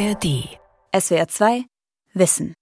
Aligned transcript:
ARD. 0.00 0.48
SWR 0.98 1.28
2 1.28 1.64
Wissen. 2.14 2.54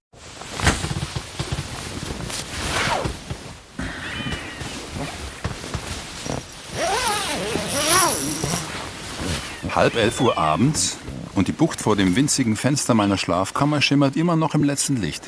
Halb 9.73 9.95
elf 9.95 10.21
Uhr 10.21 10.37
abends 10.37 10.97
und 11.37 11.47
die 11.47 11.53
Bucht 11.53 11.81
vor 11.81 11.95
dem 11.95 12.17
winzigen 12.17 12.57
Fenster 12.57 12.95
meiner 12.95 13.17
Schlafkammer 13.17 13.83
schimmert 13.83 14.17
immer 14.17 14.35
noch 14.35 14.57
im 14.57 14.65
letzten 14.65 14.97
Licht. 14.97 15.23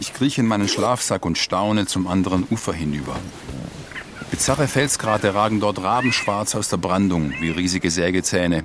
Ich 0.00 0.12
krieche 0.12 0.40
in 0.40 0.48
meinen 0.48 0.66
Schlafsack 0.66 1.24
und 1.24 1.38
staune 1.38 1.86
zum 1.86 2.08
anderen 2.08 2.44
Ufer 2.50 2.72
hinüber. 2.72 3.14
Bizarre 4.32 4.66
Felskrate 4.66 5.32
ragen 5.32 5.60
dort 5.60 5.80
rabenschwarz 5.80 6.56
aus 6.56 6.70
der 6.70 6.78
Brandung 6.78 7.34
wie 7.38 7.50
riesige 7.50 7.90
Sägezähne. 7.90 8.64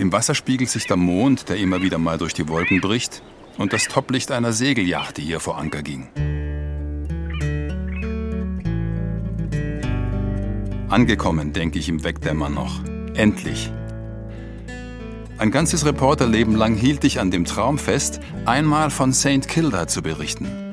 Im 0.00 0.12
Wasser 0.12 0.34
spiegelt 0.34 0.70
sich 0.70 0.86
der 0.86 0.96
Mond, 0.96 1.50
der 1.50 1.58
immer 1.58 1.82
wieder 1.82 1.98
mal 1.98 2.16
durch 2.16 2.32
die 2.32 2.48
Wolken 2.48 2.80
bricht, 2.80 3.22
und 3.58 3.74
das 3.74 3.84
Toplicht 3.84 4.30
einer 4.30 4.50
Segelyacht, 4.50 5.18
die 5.18 5.22
hier 5.24 5.40
vor 5.40 5.58
Anker 5.58 5.82
ging. 5.82 6.08
Angekommen, 10.88 11.52
denke 11.52 11.78
ich 11.78 11.90
im 11.90 12.02
Wegdämmern 12.02 12.54
noch. 12.54 12.82
Endlich. 13.12 13.70
Ein 15.36 15.50
ganzes 15.50 15.84
Reporterleben 15.84 16.56
lang 16.56 16.76
hielt 16.76 17.04
ich 17.04 17.20
an 17.20 17.30
dem 17.30 17.44
Traum 17.44 17.76
fest, 17.76 18.20
einmal 18.46 18.88
von 18.88 19.12
St. 19.12 19.48
Kilda 19.48 19.86
zu 19.86 20.00
berichten. 20.00 20.72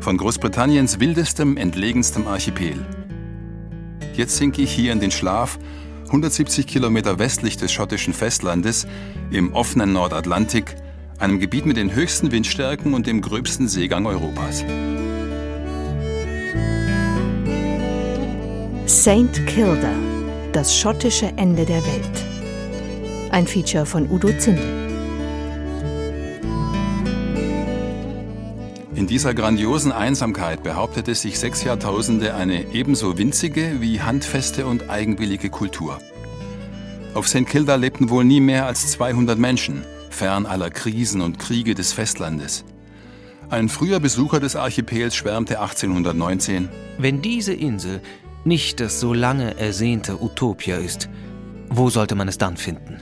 Von 0.00 0.16
Großbritanniens 0.16 0.98
wildestem, 0.98 1.56
entlegenstem 1.56 2.26
Archipel. 2.26 2.84
Jetzt 4.14 4.36
sinke 4.36 4.62
ich 4.62 4.72
hier 4.72 4.92
in 4.92 4.98
den 4.98 5.12
Schlaf, 5.12 5.60
170 6.06 6.66
Kilometer 6.66 7.18
westlich 7.18 7.56
des 7.56 7.72
schottischen 7.72 8.14
Festlandes, 8.14 8.86
im 9.30 9.52
offenen 9.52 9.92
Nordatlantik, 9.92 10.76
einem 11.18 11.40
Gebiet 11.40 11.66
mit 11.66 11.76
den 11.76 11.94
höchsten 11.94 12.32
Windstärken 12.32 12.94
und 12.94 13.06
dem 13.06 13.20
gröbsten 13.20 13.68
Seegang 13.68 14.06
Europas. 14.06 14.64
St. 18.86 19.46
Kilda, 19.46 19.92
das 20.52 20.78
schottische 20.78 21.26
Ende 21.36 21.64
der 21.64 21.84
Welt. 21.84 22.24
Ein 23.30 23.46
Feature 23.46 23.86
von 23.86 24.08
Udo 24.10 24.28
Zindel. 24.38 24.83
In 28.94 29.08
dieser 29.08 29.34
grandiosen 29.34 29.90
Einsamkeit 29.90 30.62
behauptete 30.62 31.16
sich 31.16 31.40
sechs 31.40 31.64
Jahrtausende 31.64 32.34
eine 32.34 32.72
ebenso 32.72 33.18
winzige 33.18 33.80
wie 33.80 34.00
handfeste 34.00 34.66
und 34.66 34.88
eigenwillige 34.88 35.50
Kultur. 35.50 35.98
Auf 37.14 37.26
St. 37.26 37.44
Kilda 37.44 37.74
lebten 37.74 38.08
wohl 38.08 38.24
nie 38.24 38.40
mehr 38.40 38.66
als 38.66 38.92
200 38.92 39.36
Menschen, 39.36 39.82
fern 40.10 40.46
aller 40.46 40.70
Krisen 40.70 41.22
und 41.22 41.40
Kriege 41.40 41.74
des 41.74 41.92
Festlandes. 41.92 42.64
Ein 43.50 43.68
früher 43.68 43.98
Besucher 43.98 44.38
des 44.38 44.54
Archipels 44.54 45.16
schwärmte 45.16 45.60
1819. 45.60 46.68
Wenn 46.96 47.20
diese 47.20 47.52
Insel 47.52 48.00
nicht 48.44 48.78
das 48.78 49.00
so 49.00 49.12
lange 49.12 49.58
ersehnte 49.58 50.22
Utopia 50.22 50.76
ist, 50.76 51.08
wo 51.68 51.90
sollte 51.90 52.14
man 52.14 52.28
es 52.28 52.38
dann 52.38 52.56
finden? 52.56 53.00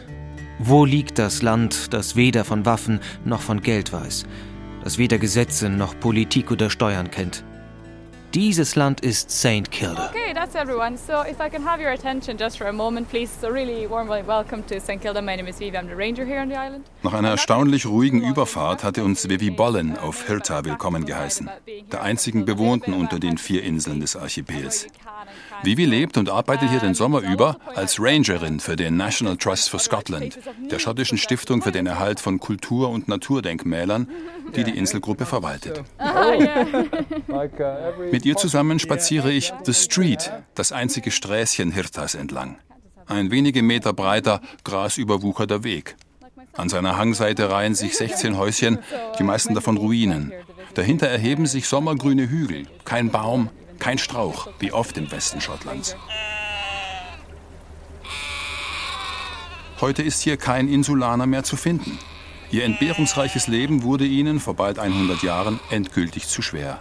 Wo 0.58 0.86
liegt 0.86 1.18
das 1.18 1.42
Land, 1.42 1.92
das 1.92 2.16
weder 2.16 2.44
von 2.44 2.64
Waffen 2.64 3.00
noch 3.27 3.42
von 3.42 3.60
Geld 3.60 3.92
weiß, 3.92 4.24
das 4.83 4.98
weder 4.98 5.19
Gesetze 5.19 5.69
noch 5.69 5.98
Politik 5.98 6.50
oder 6.50 6.70
Steuern 6.70 7.11
kennt? 7.11 7.44
Dieses 8.34 8.77
Land 8.77 9.02
ist 9.02 9.30
St. 9.30 9.70
Kilda. 9.70 10.08
Okay, 10.08 10.33
that's 10.33 10.55
everyone. 10.55 10.97
So 10.97 11.22
if 11.22 11.39
I 11.39 11.50
can 11.50 11.62
have 11.62 11.83
your 11.83 11.91
attention 11.91 12.39
just 12.39 12.56
for 12.56 12.66
a 12.66 12.72
moment, 12.72 13.11
please. 13.11 13.30
So 13.41 13.48
really 13.48 13.86
warm 13.86 14.08
welcome 14.08 14.62
to 14.69 14.80
St. 14.80 15.02
Kilda. 15.02 15.20
My 15.20 15.36
name 15.36 15.48
is 15.48 15.61
Vivi. 15.61 15.77
I'm 15.77 15.86
the 15.86 15.94
ranger 15.94 16.24
here 16.24 16.41
on 16.41 16.48
the 16.48 16.56
island. 16.56 16.86
Nach 17.02 17.12
einer 17.12 17.28
erstaunlich 17.28 17.84
ruhigen 17.84 18.22
Überfahrt 18.22 18.84
hatte 18.84 19.05
uns 19.05 19.28
Vivi 19.28 19.50
Bollen 19.50 19.98
auf 19.98 20.27
Hirta 20.27 20.64
willkommen 20.64 21.05
geheißen, 21.05 21.50
der 21.92 22.02
einzigen 22.02 22.46
bewohnten 22.46 22.95
unter 22.95 23.18
den 23.18 23.36
vier 23.36 23.62
Inseln 23.64 24.01
des 24.01 24.17
Archipels. 24.17 24.86
Vivi 25.62 25.84
lebt 25.84 26.17
und 26.17 26.28
arbeitet 26.28 26.70
hier 26.70 26.80
den 26.80 26.95
Sommer 26.95 27.20
über 27.20 27.56
als 27.74 28.00
Rangerin 28.00 28.58
für 28.58 28.74
den 28.74 28.96
National 28.96 29.36
Trust 29.36 29.70
for 29.70 29.78
Scotland, 29.78 30.39
der 30.70 30.78
schottischen 30.78 31.18
Stiftung 31.18 31.62
für 31.62 31.73
den 31.73 31.86
Erhalt 31.86 32.18
von 32.18 32.40
Kultur- 32.40 32.90
und 32.90 33.08
Naturdenkmälern, 33.08 34.08
die 34.56 34.64
die 34.64 34.77
Inselgruppe 34.77 35.24
verwaltet. 35.24 35.83
Mit 38.11 38.27
ihr 38.27 38.36
zusammen 38.36 38.78
spaziere 38.78 39.30
ich 39.30 39.52
The 39.64 39.74
Street, 39.74 40.33
das 40.55 40.73
einzige 40.73 41.11
Sträßchen 41.11 41.70
Hirtas 41.70 42.14
entlang. 42.14 42.56
Ein 43.06 43.30
wenige 43.30 43.62
Meter 43.62 43.92
breiter, 43.92 44.40
grasüberwucherter 44.64 45.64
Weg. 45.64 45.96
An 46.55 46.68
seiner 46.68 46.98
Hangseite 46.98 47.50
reihen 47.50 47.74
sich 47.74 47.96
16 47.96 48.36
Häuschen, 48.36 48.79
die 49.18 49.23
meisten 49.23 49.55
davon 49.55 49.77
Ruinen. 49.77 50.33
Dahinter 50.74 51.08
erheben 51.08 51.46
sich 51.46 51.67
sommergrüne 51.68 52.29
Hügel, 52.29 52.67
kein 52.84 53.11
Baum, 53.11 53.48
kein 53.82 53.98
Strauch, 53.98 54.46
wie 54.60 54.72
oft 54.72 54.96
im 54.96 55.10
Westen 55.10 55.40
Schottlands. 55.40 55.96
Heute 59.80 60.04
ist 60.04 60.22
hier 60.22 60.36
kein 60.36 60.68
Insulaner 60.68 61.26
mehr 61.26 61.42
zu 61.42 61.56
finden. 61.56 61.98
Ihr 62.52 62.62
entbehrungsreiches 62.62 63.48
Leben 63.48 63.82
wurde 63.82 64.06
ihnen 64.06 64.38
vor 64.38 64.54
bald 64.54 64.78
100 64.78 65.24
Jahren 65.24 65.58
endgültig 65.70 66.28
zu 66.28 66.42
schwer. 66.42 66.78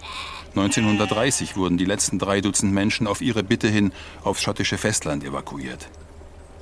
1930 0.52 1.56
wurden 1.56 1.80
die 1.80 1.86
letzten 1.86 2.20
drei 2.20 2.40
Dutzend 2.40 2.72
Menschen 2.72 3.08
auf 3.08 3.22
ihre 3.22 3.42
Bitte 3.42 3.68
hin 3.68 3.94
aufs 4.24 4.44
schottische 4.44 4.78
Festland 4.78 5.24
evakuiert. 5.24 5.90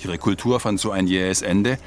Ihre 0.02 0.18
Kultur 0.18 0.62
fand 0.62 0.80
so 0.80 0.92
ein 0.92 1.08
jähes 1.08 1.42
Ende, 1.42 1.78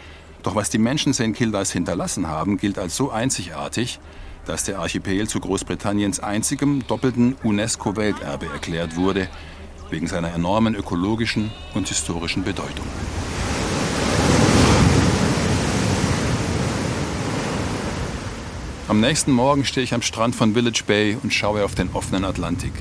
doch 0.42 0.54
was 0.54 0.69
die 0.69 0.76
Menschen 0.76 1.14
St. 1.14 1.32
Kildas 1.32 1.72
hinterlassen 1.72 2.26
haben, 2.26 2.58
gilt 2.58 2.78
als 2.78 2.96
so 2.96 3.10
einzigartig, 3.10 3.98
dass 4.47 4.64
der 4.64 4.78
Archipel 4.78 5.28
zu 5.28 5.41
Großbritanniens 5.41 6.20
einzigem 6.20 6.86
doppelten 6.86 7.36
UNESCO-Welterbe 7.42 8.47
erklärt 8.47 8.97
wurde, 8.97 9.28
wegen 9.91 10.06
seiner 10.06 10.32
enormen 10.32 10.75
ökologischen 10.75 11.53
und 11.75 11.88
historischen 11.88 12.44
Bedeutung. 12.44 12.86
Am 18.88 19.00
nächsten 19.00 19.32
Morgen 19.32 19.64
stehe 19.64 19.84
ich 19.84 19.94
am 19.94 20.02
Strand 20.02 20.34
von 20.34 20.54
Village 20.54 20.82
Bay 20.86 21.16
und 21.22 21.32
schaue 21.32 21.64
auf 21.64 21.75
den 21.75 21.91
offenen 21.92 22.25
Atlantik. 22.25 22.72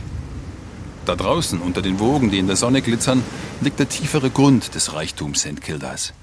Da 1.05 1.15
draußen, 1.15 1.61
unter 1.61 1.81
den 1.81 1.99
Wogen, 1.99 2.31
die 2.31 2.39
in 2.39 2.47
der 2.47 2.55
Sonne 2.55 2.81
glitzern, 2.81 3.23
liegt 3.61 3.79
der 3.79 3.89
tiefere 3.89 4.29
Grund 4.29 4.75
des 4.75 4.93
Reichtums 4.93 5.41
St. 5.41 5.61
Kildas. 5.61 6.13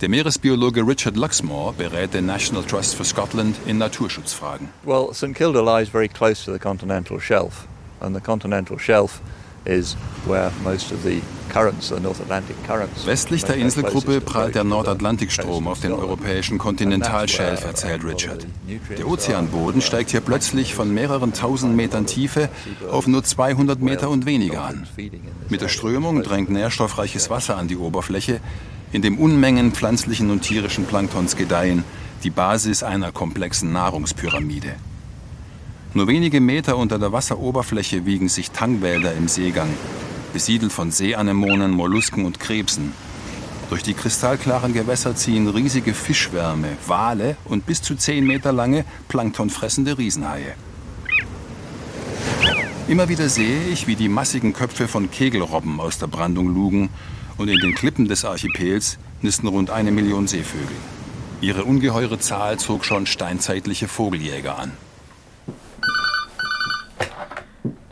Der 0.00 0.08
Meeresbiologe 0.08 0.80
Richard 0.80 1.18
Luxmore 1.18 1.74
berät 1.74 2.14
den 2.14 2.24
National 2.24 2.64
Trust 2.64 2.94
for 2.94 3.04
Scotland 3.04 3.56
in 3.66 3.76
Naturschutzfragen. 3.76 4.68
Well, 4.82 5.12
St 5.12 5.34
Kilda 5.34 5.60
lies 5.60 5.90
very 5.90 6.08
close 6.08 6.42
to 6.46 6.54
the 6.54 6.58
continental 6.58 7.20
shelf, 7.20 7.66
and 8.00 8.16
the 8.16 8.22
continental 8.22 8.78
shelf 8.78 9.20
is 9.66 9.98
where 10.24 10.52
most 10.64 10.90
of 10.90 11.02
the 11.02 11.20
currents, 11.52 11.90
the 11.90 12.00
North 12.00 12.18
Atlantic 12.22 12.56
currents. 12.66 13.06
Westlich 13.06 13.44
der 13.44 13.56
Inselgruppe 13.56 14.22
prallt 14.22 14.54
der 14.54 14.64
Nordatlantikstrom 14.64 15.68
auf 15.68 15.80
den 15.80 15.92
europäischen 15.92 16.56
Kontinentalschelf, 16.56 17.62
erzählt 17.66 18.02
Richard. 18.02 18.46
Der 18.96 19.06
Ozeanboden 19.06 19.82
steigt 19.82 20.12
hier 20.12 20.22
plötzlich 20.22 20.74
von 20.74 20.94
mehreren 20.94 21.34
tausend 21.34 21.76
Metern 21.76 22.06
Tiefe 22.06 22.48
auf 22.90 23.06
nur 23.06 23.22
200 23.22 23.82
Meter 23.82 24.08
und 24.08 24.24
weniger 24.24 24.62
an. 24.62 24.86
Mit 25.50 25.60
der 25.60 25.68
Strömung 25.68 26.22
drängt 26.22 26.48
nährstoffreiches 26.48 27.28
Wasser 27.28 27.58
an 27.58 27.68
die 27.68 27.76
Oberfläche, 27.76 28.40
in 28.92 29.02
dem 29.02 29.18
Unmengen 29.18 29.72
pflanzlichen 29.72 30.30
und 30.30 30.42
tierischen 30.42 30.84
Planktons 30.84 31.36
gedeihen, 31.36 31.84
die 32.24 32.30
Basis 32.30 32.82
einer 32.82 33.12
komplexen 33.12 33.72
Nahrungspyramide. 33.72 34.74
Nur 35.94 36.06
wenige 36.06 36.40
Meter 36.40 36.76
unter 36.76 36.98
der 36.98 37.12
Wasseroberfläche 37.12 38.06
wiegen 38.06 38.28
sich 38.28 38.50
Tangwälder 38.50 39.14
im 39.14 39.28
Seegang, 39.28 39.70
besiedelt 40.32 40.72
von 40.72 40.90
Seeanemonen, 40.90 41.72
Mollusken 41.72 42.24
und 42.24 42.38
Krebsen. 42.38 42.92
Durch 43.70 43.82
die 43.82 43.94
kristallklaren 43.94 44.72
Gewässer 44.72 45.14
ziehen 45.14 45.48
riesige 45.48 45.94
Fischwärme, 45.94 46.76
Wale 46.86 47.36
und 47.44 47.66
bis 47.66 47.82
zu 47.82 47.94
10 47.94 48.26
Meter 48.26 48.52
lange 48.52 48.84
planktonfressende 49.08 49.96
Riesenhaie. 49.96 50.54
Immer 52.88 53.08
wieder 53.08 53.28
sehe 53.28 53.68
ich, 53.72 53.86
wie 53.86 53.94
die 53.94 54.08
massigen 54.08 54.52
Köpfe 54.52 54.88
von 54.88 55.10
Kegelrobben 55.12 55.78
aus 55.78 55.98
der 55.98 56.08
Brandung 56.08 56.52
lugen 56.52 56.90
und 57.40 57.48
in 57.48 57.58
den 57.58 57.74
Klippen 57.74 58.06
des 58.06 58.26
Archipels 58.26 58.98
nisten 59.22 59.48
rund 59.48 59.70
eine 59.70 59.90
Million 59.90 60.26
Seevögel. 60.26 60.76
Ihre 61.40 61.64
ungeheure 61.64 62.18
Zahl 62.18 62.58
zog 62.58 62.84
schon 62.84 63.06
steinzeitliche 63.06 63.88
Vogeljäger 63.88 64.58
an. 64.58 64.72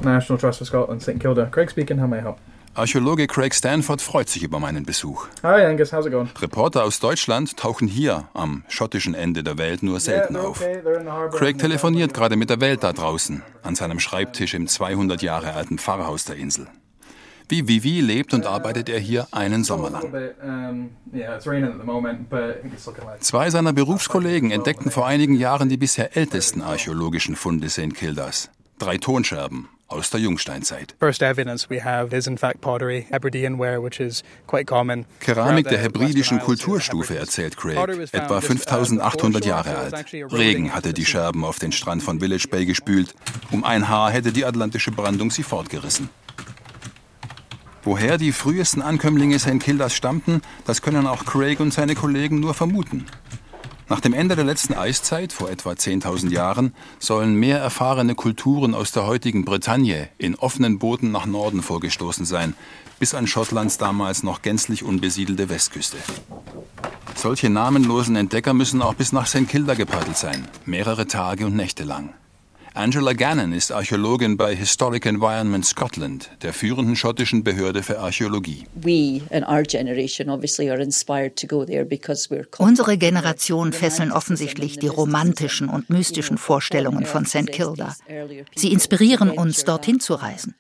National 0.03 0.39
Trust 0.39 0.59
for 0.59 0.67
Scotland, 0.67 1.03
St 1.03 1.19
Kilda. 1.19 1.47
Craig 1.47 1.71
speaking, 1.71 1.99
how 1.99 2.07
may 2.07 2.19
I 2.19 2.23
help? 2.23 2.37
Archäologe 2.75 3.27
Craig 3.27 3.55
Stanford 3.55 4.03
freut 4.03 4.29
sich 4.29 4.43
über 4.43 4.61
meinen 4.61 4.85
Besuch. 4.85 5.27
Hi 5.43 5.65
Angus, 5.65 5.95
how's 5.95 6.05
it 6.05 6.13
going? 6.13 6.29
Reporter 6.41 6.85
aus 6.85 7.01
Deutschland 7.01 7.57
tauchen 7.57 7.89
hier 7.89 8.29
am 8.35 8.65
schottischen 8.69 9.15
Ende 9.15 9.43
der 9.43 9.57
Welt 9.57 9.83
nur 9.83 9.99
selten 9.99 10.35
Yeah, 10.35 10.45
auf. 10.45 10.61
okay. 10.61 10.83
Harbor. 11.07 11.39
Craig 11.39 11.59
telefoniert 11.59 12.13
gerade 12.13 12.37
mit 12.37 12.51
der 12.51 12.61
Welt 12.61 12.85
da 12.85 12.93
draußen, 12.93 13.43
an 13.63 13.75
seinem 13.75 13.99
Schreibtisch 13.99 14.53
im 14.53 14.69
200 14.69 15.23
Jahre 15.23 15.55
alten 15.55 15.79
Pfarrhaus 15.79 16.27
der 16.27 16.37
Insel. 16.37 16.69
Wie 17.49 17.67
Vivi 17.67 18.01
lebt 18.01 18.35
und 18.35 18.45
arbeitet 18.47 18.89
er 18.89 18.99
hier 18.99 19.27
einen 19.31 19.65
Sommer 19.65 19.91
lang. 19.91 20.91
Zwei 23.21 23.51
seiner 23.51 23.73
Berufskollegen 23.73 24.51
entdeckten 24.51 24.91
vor 24.91 25.07
einigen 25.07 25.35
Jahren 25.35 25.69
die 25.69 25.79
bisher 25.79 26.17
ältesten 26.17 26.61
archäologischen 26.61 27.37
Funde 27.37 27.71
St. 27.71 27.95
Kildas. 27.95 28.51
Drei 28.79 28.99
Tonscherben 28.99 29.69
aus 29.89 30.11
der 30.11 30.21
Jungsteinzeit. 30.21 30.95
Keramik 35.21 35.69
der 35.69 35.79
hebridischen 35.79 36.39
Kulturstufe, 36.41 37.17
erzählt 37.17 37.57
Craig, 37.57 38.13
etwa 38.13 38.41
5800 38.41 39.47
Jahre 39.47 39.77
alt. 39.79 40.13
Regen 40.33 40.75
hatte 40.75 40.93
die 40.93 41.07
Scherben 41.07 41.45
auf 41.45 41.59
den 41.59 41.73
Strand 41.73 42.03
von 42.03 42.21
Village 42.21 42.49
Bay 42.51 42.67
gespült. 42.67 43.15
Um 43.51 43.65
ein 43.65 43.89
Haar 43.89 44.11
hätte 44.11 44.33
die 44.33 44.45
atlantische 44.45 44.91
Brandung 44.91 45.31
sie 45.31 45.43
fortgerissen. 45.43 46.11
Woher 47.85 48.19
die 48.19 48.33
frühesten 48.33 48.83
Ankömmlinge 48.83 49.39
St. 49.39 49.61
Kildas 49.61 49.95
stammten, 49.95 50.43
das 50.65 50.83
können 50.83 51.07
auch 51.07 51.25
Craig 51.25 51.61
und 51.61 51.73
seine 51.73 51.95
Kollegen 51.95 52.41
nur 52.41 52.55
vermuten. 52.55 53.07
Nach 53.91 54.01
dem 54.01 54.13
Ende 54.13 54.37
der 54.37 54.45
letzten 54.45 54.75
Eiszeit, 54.75 55.33
vor 55.33 55.49
etwa 55.49 55.71
10.000 55.71 56.31
Jahren, 56.31 56.75
sollen 56.99 57.35
mehr 57.35 57.59
erfahrene 57.59 58.15
Kulturen 58.15 58.75
aus 58.75 58.93
der 58.93 59.07
heutigen 59.07 59.47
Bretagne 59.47 60.11
in 60.19 60.35
offenen 60.35 60.79
Booten 60.79 61.11
nach 61.11 61.25
Norden 61.25 61.63
vorgestoßen 61.63 62.27
sein, 62.27 62.55
bis 62.99 63.15
an 63.15 63.27
Schottlands 63.27 63.79
damals 63.79 64.23
noch 64.23 64.43
gänzlich 64.43 64.85
unbesiedelte 64.85 65.49
Westküste. 65.49 65.97
Solche 67.15 67.49
namenlosen 67.49 68.15
Entdecker 68.17 68.53
müssen 68.53 68.83
auch 68.83 68.95
bis 68.95 69.13
nach 69.13 69.27
St. 69.27 69.49
Kilda 69.49 69.73
gepaddelt 69.73 70.19
sein, 70.19 70.47
mehrere 70.67 71.07
Tage 71.07 71.47
und 71.47 71.57
Nächte 71.57 71.85
lang. 71.85 72.13
Angela 72.79 73.13
Gannon 73.13 73.53
ist 73.53 73.73
Archäologin 73.73 74.37
bei 74.37 74.55
Historic 74.55 75.05
Environment 75.05 75.67
Scotland, 75.67 76.31
der 76.43 76.53
führenden 76.53 76.95
schottischen 76.95 77.43
Behörde 77.43 77.83
für 77.83 77.99
Archäologie. 77.99 78.67
Unsere 82.59 82.97
Generation 82.97 83.73
fesseln 83.73 84.13
offensichtlich 84.13 84.79
die 84.79 84.87
romantischen 84.87 85.69
und 85.69 85.91
mystischen 85.91 86.39
Vorstellungen 86.39 87.05
von 87.05 87.27
St. 87.27 87.51
Kilda. 87.51 87.97
Sie 88.55 88.73
inspirieren 88.73 89.31
uns, 89.31 89.65
dorthin 89.65 89.99
zu 89.99 90.15
reisen. 90.15 90.55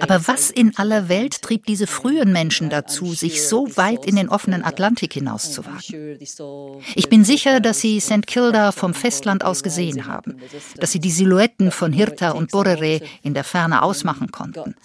Aber 0.00 0.28
was 0.28 0.50
in 0.50 0.76
aller 0.76 1.08
Welt 1.08 1.42
trieb 1.42 1.66
diese 1.66 1.88
frühen 1.88 2.32
Menschen 2.32 2.70
dazu, 2.70 3.12
sich 3.12 3.46
so 3.46 3.76
weit 3.76 4.06
in 4.06 4.14
den 4.14 4.28
offenen 4.28 4.64
Atlantik 4.64 5.14
hinauszuwagen? 5.14 6.18
Ich 6.94 7.08
bin 7.08 7.24
sicher, 7.24 7.58
dass 7.58 7.80
sie 7.80 7.98
St. 7.98 8.26
Kilda 8.26 8.70
vom 8.70 8.94
Festland 8.94 9.44
aus 9.44 9.64
gesehen 9.64 10.06
haben, 10.06 10.36
dass 10.76 10.92
sie 10.92 11.00
die 11.00 11.10
Silhouetten 11.10 11.72
von 11.72 11.92
Hirta 11.92 12.30
und 12.30 12.52
Borere 12.52 13.00
in 13.22 13.34
der 13.34 13.44
Ferne 13.44 13.82
ausmachen 13.82 14.30
konnten. 14.30 14.76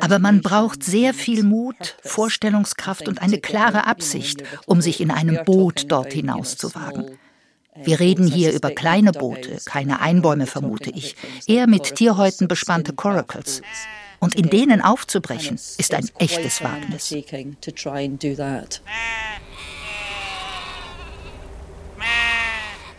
Aber 0.00 0.18
man 0.18 0.40
braucht 0.42 0.82
sehr 0.82 1.14
viel 1.14 1.44
Mut, 1.44 1.96
Vorstellungskraft 2.02 3.06
und 3.06 3.22
eine 3.22 3.38
klare 3.38 3.86
Absicht, 3.86 4.42
um 4.66 4.80
sich 4.80 5.00
in 5.00 5.12
einem 5.12 5.44
Boot 5.44 5.84
dort 5.88 6.12
hinauszuwagen. 6.12 7.18
Wir 7.82 8.00
reden 8.00 8.26
hier 8.26 8.52
über 8.52 8.70
kleine 8.70 9.12
Boote, 9.12 9.58
keine 9.64 10.00
Einbäume 10.00 10.46
vermute 10.46 10.90
ich, 10.90 11.16
eher 11.46 11.66
mit 11.66 11.94
Tierhäuten 11.96 12.48
bespannte 12.48 12.92
Coracles. 12.92 13.62
Und 14.18 14.34
in 14.34 14.50
denen 14.50 14.82
aufzubrechen, 14.82 15.54
ist 15.54 15.94
ein 15.94 16.08
echtes 16.18 16.62
Wagnis. 16.62 17.10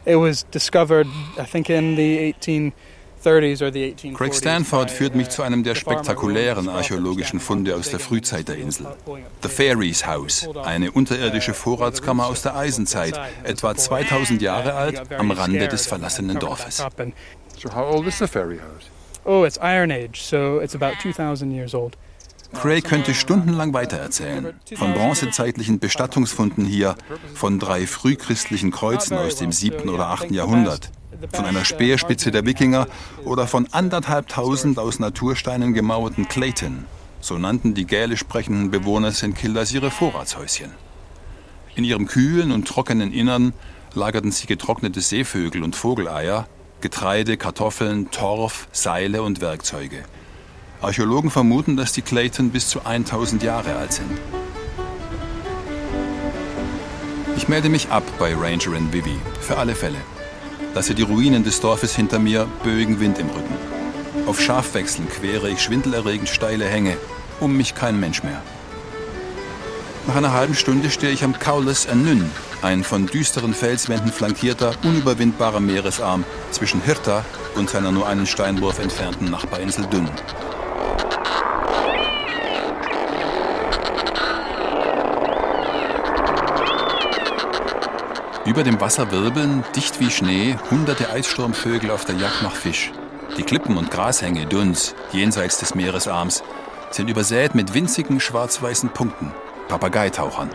It 0.03 0.15
was 0.17 0.45
discovered, 0.49 1.05
I 1.37 1.43
think, 1.43 1.69
in 1.69 1.95
the 1.95 2.33
18 2.35 2.73
Craig 3.23 4.33
Stanford 4.33 4.89
führt 4.89 5.15
mich 5.15 5.29
zu 5.29 5.43
einem 5.43 5.63
der 5.63 5.75
spektakulären 5.75 6.69
archäologischen 6.69 7.39
Funde 7.39 7.75
aus 7.75 7.89
der 7.89 7.99
Frühzeit 7.99 8.47
der 8.47 8.57
Insel. 8.57 8.87
The 9.43 9.49
Fairies 9.49 10.05
House, 10.07 10.47
eine 10.63 10.91
unterirdische 10.91 11.53
Vorratskammer 11.53 12.25
aus 12.25 12.41
der 12.41 12.55
Eisenzeit, 12.55 13.19
etwa 13.43 13.75
2000 13.75 14.41
Jahre 14.41 14.73
alt, 14.73 15.11
am 15.17 15.31
Rande 15.31 15.67
des 15.67 15.85
verlassenen 15.85 16.39
Dorfes. 16.39 16.83
So 17.57 17.69
how 17.75 17.93
old 17.93 18.07
is 18.07 18.17
the 18.17 18.27
Fairy 18.27 18.57
House? 18.57 18.89
Oh, 19.23 19.45
it's 19.45 19.59
Iron 19.61 19.91
Age, 19.91 20.19
so 20.19 20.59
it's 20.59 20.73
about 20.73 20.99
2000 20.99 21.51
years 21.51 21.75
old. 21.75 21.95
Craig 22.53 22.83
könnte 22.83 23.13
stundenlang 23.13 23.73
weitererzählen. 23.73 24.53
Von 24.75 24.93
bronzezeitlichen 24.93 25.79
Bestattungsfunden 25.79 26.65
hier, 26.65 26.95
von 27.33 27.59
drei 27.59 27.85
frühchristlichen 27.87 28.71
Kreuzen 28.71 29.15
aus 29.15 29.35
dem 29.35 29.51
7. 29.51 29.89
oder 29.89 30.07
8. 30.07 30.31
Jahrhundert, 30.31 30.91
von 31.33 31.45
einer 31.45 31.65
Speerspitze 31.65 32.31
der 32.31 32.45
Wikinger 32.45 32.87
oder 33.23 33.47
von 33.47 33.67
anderthalbtausend 33.71 34.79
aus 34.79 34.99
Natursteinen 34.99 35.73
gemauerten 35.73 36.27
Clayton. 36.27 36.85
So 37.19 37.37
nannten 37.37 37.73
die 37.73 37.85
gälisch 37.85 38.21
sprechenden 38.21 38.71
Bewohner 38.71 39.11
St. 39.11 39.35
Kildas 39.35 39.71
ihre 39.71 39.91
Vorratshäuschen. 39.91 40.71
In 41.75 41.83
ihrem 41.83 42.07
kühlen 42.07 42.51
und 42.51 42.67
trockenen 42.67 43.13
Innern 43.13 43.53
lagerten 43.93 44.31
sie 44.31 44.47
getrocknete 44.47 45.01
Seevögel 45.01 45.63
und 45.63 45.75
Vogeleier, 45.75 46.47
Getreide, 46.81 47.37
Kartoffeln, 47.37 48.09
Torf, 48.09 48.67
Seile 48.71 49.21
und 49.21 49.39
Werkzeuge. 49.39 50.03
Archäologen 50.81 51.29
vermuten, 51.29 51.77
dass 51.77 51.93
die 51.93 52.01
Clayton 52.01 52.49
bis 52.49 52.69
zu 52.69 52.85
1000 52.85 53.43
Jahre 53.43 53.75
alt 53.75 53.93
sind. 53.93 54.09
Ich 57.37 57.47
melde 57.47 57.69
mich 57.69 57.89
ab 57.89 58.03
bei 58.17 58.35
Rangerin 58.35 58.91
Vivi, 58.91 59.19
für 59.39 59.57
alle 59.57 59.75
Fälle. 59.75 59.97
Lasse 60.73 60.95
die 60.95 61.01
Ruinen 61.01 61.43
des 61.43 61.59
Dorfes 61.59 61.95
hinter 61.95 62.17
mir, 62.17 62.47
böigen 62.63 63.01
Wind 63.01 63.19
im 63.19 63.27
Rücken. 63.27 63.55
Auf 64.25 64.39
Schafwechseln 64.39 65.09
quere 65.09 65.49
ich 65.49 65.61
schwindelerregend 65.61 66.29
steile 66.29 66.65
Hänge, 66.65 66.95
um 67.41 67.57
mich 67.57 67.75
kein 67.75 67.99
Mensch 67.99 68.23
mehr. 68.23 68.41
Nach 70.07 70.15
einer 70.15 70.33
halben 70.33 70.55
Stunde 70.55 70.89
stehe 70.89 71.11
ich 71.11 71.23
am 71.23 71.37
Cowles 71.37 71.87
Anyn, 71.87 72.29
ein 72.61 72.83
von 72.83 73.05
düsteren 73.05 73.53
Felswänden 73.53 74.11
flankierter, 74.11 74.73
unüberwindbarer 74.83 75.59
Meeresarm 75.59 76.23
zwischen 76.51 76.81
Hirta 76.81 77.25
und 77.55 77.69
seiner 77.69 77.91
nur 77.91 78.07
einen 78.07 78.25
Steinwurf 78.25 78.79
entfernten 78.79 79.29
Nachbarinsel 79.29 79.85
Dünn. 79.87 80.09
Über 88.43 88.63
dem 88.63 88.81
Wasser 88.81 89.11
wirbeln, 89.11 89.63
dicht 89.75 89.99
wie 89.99 90.09
Schnee, 90.09 90.57
hunderte 90.71 91.11
Eissturmvögel 91.11 91.91
auf 91.91 92.05
der 92.05 92.15
Jagd 92.15 92.41
nach 92.41 92.55
Fisch. 92.55 92.91
Die 93.37 93.43
Klippen 93.43 93.77
und 93.77 93.91
Grashänge 93.91 94.47
Duns, 94.47 94.95
jenseits 95.11 95.59
des 95.59 95.75
Meeresarms, 95.75 96.43
sind 96.89 97.09
übersät 97.09 97.53
mit 97.53 97.75
winzigen 97.75 98.19
schwarz-weißen 98.19 98.89
Punkten, 98.89 99.31
Papageitauchern. 99.67 100.49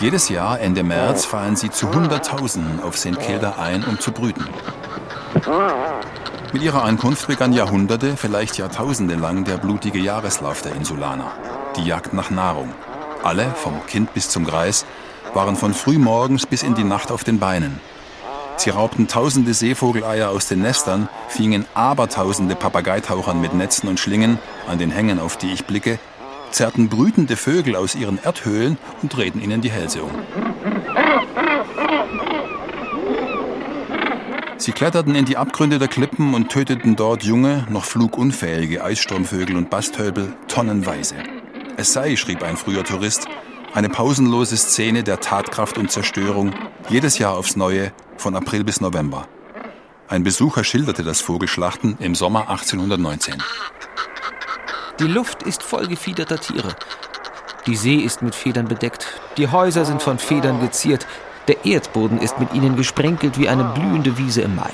Jedes 0.00 0.28
Jahr, 0.28 0.58
Ende 0.58 0.82
März, 0.82 1.24
fallen 1.24 1.54
sie 1.54 1.70
zu 1.70 1.94
Hunderttausenden 1.94 2.82
auf 2.82 2.98
St. 2.98 3.18
Kilda 3.20 3.54
ein, 3.58 3.84
um 3.84 4.00
zu 4.00 4.10
brüten. 4.10 4.48
Mit 6.52 6.62
ihrer 6.62 6.82
Ankunft 6.82 7.28
begann 7.28 7.52
Jahrhunderte, 7.52 8.16
vielleicht 8.16 8.58
Jahrtausende 8.58 9.14
lang 9.14 9.44
der 9.44 9.58
blutige 9.58 10.00
Jahreslauf 10.00 10.62
der 10.62 10.74
Insulaner. 10.74 11.30
Die 11.76 11.84
Jagd 11.84 12.14
nach 12.14 12.30
Nahrung. 12.30 12.74
Alle, 13.22 13.50
vom 13.54 13.86
Kind 13.86 14.12
bis 14.12 14.28
zum 14.28 14.44
Greis, 14.44 14.84
waren 15.34 15.56
von 15.56 15.74
frühmorgens 15.74 16.46
bis 16.46 16.62
in 16.62 16.74
die 16.74 16.84
Nacht 16.84 17.10
auf 17.10 17.24
den 17.24 17.38
Beinen. 17.38 17.80
Sie 18.56 18.70
raubten 18.70 19.08
tausende 19.08 19.54
Seevogeleier 19.54 20.28
aus 20.28 20.46
den 20.48 20.60
Nestern, 20.60 21.08
fingen 21.28 21.64
abertausende 21.72 22.54
Papageitauchern 22.54 23.40
mit 23.40 23.54
Netzen 23.54 23.88
und 23.88 23.98
Schlingen 23.98 24.38
an 24.68 24.78
den 24.78 24.90
Hängen, 24.90 25.18
auf 25.18 25.38
die 25.38 25.50
ich 25.50 25.64
blicke, 25.64 25.98
zerrten 26.50 26.88
brütende 26.88 27.36
Vögel 27.36 27.74
aus 27.74 27.94
ihren 27.94 28.22
Erdhöhlen 28.22 28.76
und 29.02 29.16
drehten 29.16 29.40
ihnen 29.40 29.62
die 29.62 29.70
Hälse 29.70 30.02
um. 30.02 30.10
Sie 34.58 34.72
kletterten 34.72 35.14
in 35.14 35.24
die 35.24 35.38
Abgründe 35.38 35.78
der 35.78 35.88
Klippen 35.88 36.34
und 36.34 36.50
töteten 36.50 36.94
dort 36.94 37.22
junge, 37.22 37.66
noch 37.70 37.84
flugunfähige 37.84 38.84
Eissturmvögel 38.84 39.56
und 39.56 39.70
Basthölbel 39.70 40.34
tonnenweise. 40.48 41.14
Es 41.78 41.94
sei, 41.94 42.14
schrieb 42.16 42.42
ein 42.42 42.58
früher 42.58 42.84
Tourist, 42.84 43.26
eine 43.74 43.88
pausenlose 43.88 44.56
Szene 44.56 45.04
der 45.04 45.20
Tatkraft 45.20 45.78
und 45.78 45.90
Zerstörung, 45.90 46.52
jedes 46.88 47.18
Jahr 47.18 47.36
aufs 47.36 47.56
Neue, 47.56 47.92
von 48.16 48.34
April 48.34 48.64
bis 48.64 48.80
November. 48.80 49.26
Ein 50.08 50.24
Besucher 50.24 50.64
schilderte 50.64 51.04
das 51.04 51.20
Vogelschlachten 51.20 51.96
im 52.00 52.14
Sommer 52.14 52.50
1819. 52.50 53.42
Die 54.98 55.06
Luft 55.06 55.44
ist 55.44 55.62
voll 55.62 55.86
gefiederter 55.86 56.38
Tiere. 56.38 56.74
Die 57.66 57.76
See 57.76 57.96
ist 57.96 58.22
mit 58.22 58.34
Federn 58.34 58.66
bedeckt. 58.66 59.06
Die 59.36 59.48
Häuser 59.48 59.84
sind 59.84 60.02
von 60.02 60.18
Federn 60.18 60.60
geziert. 60.60 61.06
Der 61.46 61.64
Erdboden 61.64 62.18
ist 62.18 62.40
mit 62.40 62.52
ihnen 62.52 62.76
gesprenkelt 62.76 63.38
wie 63.38 63.48
eine 63.48 63.64
blühende 63.64 64.18
Wiese 64.18 64.42
im 64.42 64.56
Mai. 64.56 64.72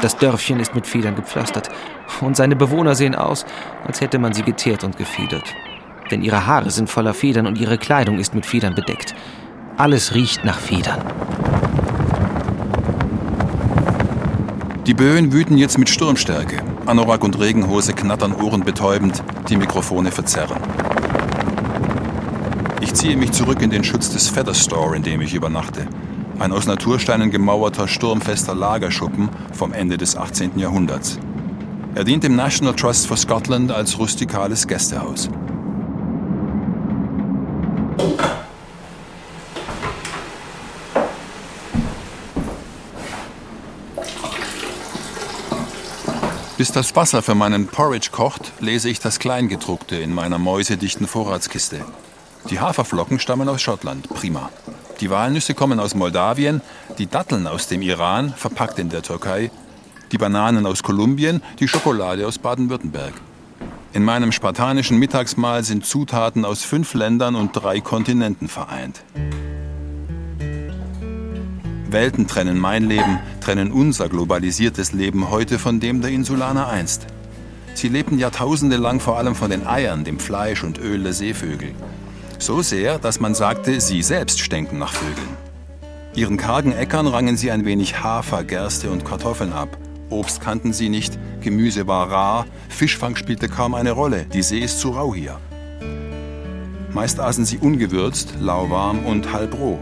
Das 0.00 0.16
Dörfchen 0.16 0.60
ist 0.60 0.74
mit 0.74 0.86
Federn 0.86 1.14
gepflastert. 1.14 1.68
Und 2.20 2.36
seine 2.36 2.56
Bewohner 2.56 2.94
sehen 2.94 3.14
aus, 3.14 3.44
als 3.84 4.00
hätte 4.00 4.18
man 4.18 4.32
sie 4.32 4.42
geteert 4.42 4.82
und 4.82 4.96
gefedert 4.96 5.54
denn 6.08 6.22
ihre 6.22 6.46
Haare 6.46 6.70
sind 6.70 6.90
voller 6.90 7.14
Federn 7.14 7.46
und 7.46 7.58
ihre 7.58 7.78
Kleidung 7.78 8.18
ist 8.18 8.34
mit 8.34 8.46
Federn 8.46 8.74
bedeckt. 8.74 9.14
Alles 9.76 10.14
riecht 10.14 10.44
nach 10.44 10.58
Federn. 10.58 11.00
Die 14.86 14.94
Böen 14.94 15.32
wüten 15.32 15.58
jetzt 15.58 15.78
mit 15.78 15.88
Sturmstärke. 15.88 16.62
Anorak 16.86 17.22
und 17.22 17.38
Regenhose 17.38 17.92
knattern 17.92 18.32
ohrenbetäubend, 18.32 19.22
die 19.50 19.56
Mikrofone 19.58 20.10
verzerren. 20.10 20.56
Ich 22.80 22.94
ziehe 22.94 23.16
mich 23.16 23.32
zurück 23.32 23.60
in 23.60 23.68
den 23.68 23.84
Schutz 23.84 24.10
des 24.10 24.28
Feather 24.28 24.54
Store, 24.54 24.96
in 24.96 25.02
dem 25.02 25.20
ich 25.20 25.34
übernachte. 25.34 25.86
Ein 26.38 26.52
aus 26.52 26.66
Natursteinen 26.66 27.30
gemauerter, 27.30 27.86
sturmfester 27.86 28.54
Lagerschuppen 28.54 29.28
vom 29.52 29.74
Ende 29.74 29.98
des 29.98 30.16
18. 30.16 30.58
Jahrhunderts. 30.58 31.18
Er 31.94 32.04
dient 32.04 32.24
dem 32.24 32.36
National 32.36 32.74
Trust 32.74 33.06
for 33.06 33.16
Scotland 33.16 33.70
als 33.70 33.98
rustikales 33.98 34.66
Gästehaus. 34.66 35.28
Bis 46.58 46.72
das 46.72 46.96
Wasser 46.96 47.22
für 47.22 47.36
meinen 47.36 47.68
Porridge 47.68 48.08
kocht, 48.10 48.50
lese 48.58 48.88
ich 48.88 48.98
das 48.98 49.20
Kleingedruckte 49.20 49.94
in 49.94 50.12
meiner 50.12 50.38
mäusedichten 50.38 51.06
Vorratskiste. 51.06 51.84
Die 52.50 52.58
Haferflocken 52.58 53.20
stammen 53.20 53.48
aus 53.48 53.62
Schottland, 53.62 54.08
prima. 54.08 54.50
Die 55.00 55.08
Walnüsse 55.08 55.54
kommen 55.54 55.78
aus 55.78 55.94
Moldawien, 55.94 56.60
die 56.98 57.06
Datteln 57.06 57.46
aus 57.46 57.68
dem 57.68 57.80
Iran, 57.80 58.34
verpackt 58.34 58.80
in 58.80 58.88
der 58.88 59.02
Türkei, 59.02 59.52
die 60.10 60.18
Bananen 60.18 60.66
aus 60.66 60.82
Kolumbien, 60.82 61.42
die 61.60 61.68
Schokolade 61.68 62.26
aus 62.26 62.38
Baden-Württemberg. 62.38 63.12
In 63.92 64.02
meinem 64.02 64.32
spartanischen 64.32 64.98
Mittagsmahl 64.98 65.62
sind 65.62 65.86
Zutaten 65.86 66.44
aus 66.44 66.64
fünf 66.64 66.92
Ländern 66.94 67.36
und 67.36 67.52
drei 67.52 67.80
Kontinenten 67.80 68.48
vereint. 68.48 69.04
Welten 71.90 72.26
trennen 72.26 72.58
mein 72.58 72.84
Leben, 72.84 73.18
trennen 73.40 73.72
unser 73.72 74.10
globalisiertes 74.10 74.92
Leben 74.92 75.30
heute 75.30 75.58
von 75.58 75.80
dem 75.80 76.02
der 76.02 76.10
Insulaner 76.10 76.68
einst. 76.68 77.06
Sie 77.72 77.88
lebten 77.88 78.18
jahrtausende 78.18 78.76
lang 78.76 79.00
vor 79.00 79.16
allem 79.16 79.34
von 79.34 79.50
den 79.50 79.66
Eiern, 79.66 80.04
dem 80.04 80.18
Fleisch 80.18 80.64
und 80.64 80.78
Öl 80.78 81.02
der 81.02 81.14
Seevögel. 81.14 81.72
So 82.38 82.60
sehr, 82.60 82.98
dass 82.98 83.20
man 83.20 83.34
sagte, 83.34 83.80
sie 83.80 84.02
selbst 84.02 84.40
stenken 84.40 84.78
nach 84.78 84.92
Vögeln. 84.92 85.36
Ihren 86.14 86.36
kargen 86.36 86.72
Äckern 86.72 87.06
rangen 87.06 87.38
sie 87.38 87.50
ein 87.50 87.64
wenig 87.64 88.02
Hafer, 88.02 88.44
Gerste 88.44 88.90
und 88.90 89.06
Kartoffeln 89.06 89.52
ab. 89.52 89.78
Obst 90.10 90.40
kannten 90.40 90.72
sie 90.72 90.90
nicht, 90.90 91.18
Gemüse 91.40 91.86
war 91.86 92.10
rar, 92.10 92.46
Fischfang 92.68 93.16
spielte 93.16 93.48
kaum 93.48 93.74
eine 93.74 93.92
Rolle, 93.92 94.26
die 94.26 94.42
See 94.42 94.58
ist 94.58 94.80
zu 94.80 94.90
rau 94.90 95.14
hier. 95.14 95.38
Meist 96.92 97.20
aßen 97.20 97.44
sie 97.44 97.58
ungewürzt, 97.58 98.34
lauwarm 98.40 99.06
und 99.06 99.32
halb 99.32 99.54
roh. 99.58 99.78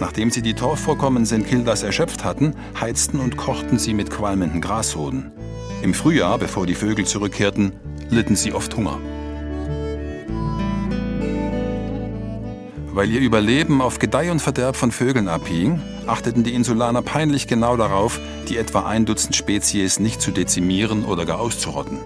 Nachdem 0.00 0.30
sie 0.30 0.42
die 0.42 0.54
Torfvorkommen 0.54 1.26
St. 1.26 1.46
Kildas 1.46 1.82
erschöpft 1.82 2.24
hatten, 2.24 2.54
heizten 2.80 3.18
und 3.18 3.36
kochten 3.36 3.78
sie 3.78 3.94
mit 3.94 4.10
qualmenden 4.10 4.60
Grashoden. 4.60 5.32
Im 5.82 5.94
Frühjahr, 5.94 6.38
bevor 6.38 6.66
die 6.66 6.74
Vögel 6.74 7.04
zurückkehrten, 7.04 7.72
litten 8.10 8.36
sie 8.36 8.52
oft 8.52 8.76
Hunger. 8.76 8.98
Weil 12.92 13.10
ihr 13.10 13.20
Überleben 13.20 13.80
auf 13.80 13.98
Gedeih 13.98 14.30
und 14.30 14.40
Verderb 14.40 14.74
von 14.74 14.90
Vögeln 14.90 15.28
abhing, 15.28 15.80
achteten 16.06 16.42
die 16.42 16.54
Insulaner 16.54 17.02
peinlich 17.02 17.46
genau 17.46 17.76
darauf, 17.76 18.18
die 18.48 18.56
etwa 18.56 18.86
ein 18.86 19.04
Dutzend 19.04 19.36
Spezies 19.36 20.00
nicht 20.00 20.20
zu 20.20 20.32
dezimieren 20.32 21.04
oder 21.04 21.24
gar 21.24 21.38
auszurotten. 21.38 21.98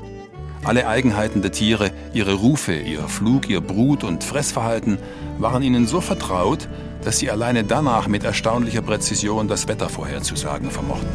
Alle 0.64 0.86
Eigenheiten 0.86 1.42
der 1.42 1.50
Tiere, 1.50 1.90
ihre 2.14 2.34
Rufe, 2.34 2.72
ihr 2.72 3.08
Flug, 3.08 3.48
ihr 3.48 3.60
Brut- 3.60 4.04
und 4.04 4.22
Fressverhalten 4.22 4.98
waren 5.38 5.60
ihnen 5.62 5.88
so 5.88 6.00
vertraut, 6.00 6.68
dass 7.04 7.18
sie 7.18 7.32
alleine 7.32 7.64
danach 7.64 8.06
mit 8.06 8.22
erstaunlicher 8.22 8.80
Präzision 8.80 9.48
das 9.48 9.66
Wetter 9.66 9.88
vorherzusagen 9.88 10.70
vermochten. 10.70 11.08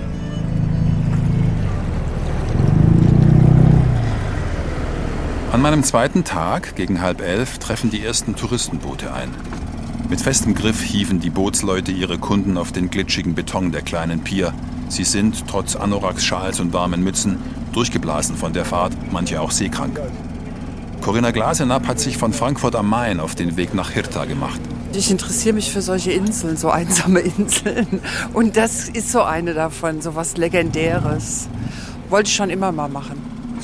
An 5.54 5.62
meinem 5.62 5.84
zweiten 5.84 6.25
Tag, 6.25 6.75
gegen 6.75 7.01
halb 7.01 7.22
elf, 7.22 7.58
treffen 7.58 7.89
die 7.89 8.04
ersten 8.04 8.36
Touristenboote 8.36 9.13
ein. 9.13 9.30
Mit 10.10 10.20
festem 10.20 10.56
Griff 10.56 10.82
hieven 10.82 11.22
die 11.22 11.30
Bootsleute 11.30 11.94
ihre 11.94 12.18
Kunden 12.18 12.58
auf 12.58 12.74
den 12.74 12.89
glitschigen 12.89 13.34
Beton 13.34 13.72
der 13.72 13.82
kleinen 13.82 14.25
Pier. 14.25 14.54
Sie 14.89 15.06
sind, 15.06 15.48
trotz 15.48 15.77
Anoraks, 15.77 16.25
Schals 16.25 16.60
und 16.60 16.74
warmen 16.74 17.01
Mützen, 17.01 17.39
durchgeblasen 17.77 18.36
von 18.36 18.53
der 18.53 18.65
Fahrt, 18.65 18.93
manche 19.12 19.39
auch 19.39 19.51
seekrank. 19.51 20.00
Corinna 21.01 21.29
Glasenapp 21.29 21.88
hat 21.88 22.00
sich 22.00 22.17
von 22.17 22.34
Frankfurt 22.34 22.75
am 22.75 22.89
Main 22.89 23.19
auf 23.19 23.36
den 23.36 23.55
Weg 23.55 23.75
nach 23.75 23.91
Hirta 23.91 24.25
gemacht. 24.25 24.60
Ich 24.93 25.12
interessiere 25.12 25.53
mich 25.53 25.72
für 25.72 25.84
solche 25.84 26.12
Inseln, 26.12 26.57
so 26.57 26.72
einsame 26.72 27.19
Inseln. 27.38 28.01
Und 28.34 28.57
das 28.57 28.89
ist 28.89 29.12
so 29.12 29.22
eine 29.22 29.53
davon, 29.53 30.01
so 30.01 30.15
was 30.15 30.38
Legendäres. 30.38 31.50
Wollte 32.10 32.29
ich 32.29 32.36
schon 32.36 32.50
immer 32.50 32.72
mal 32.72 32.89
machen. 32.89 33.22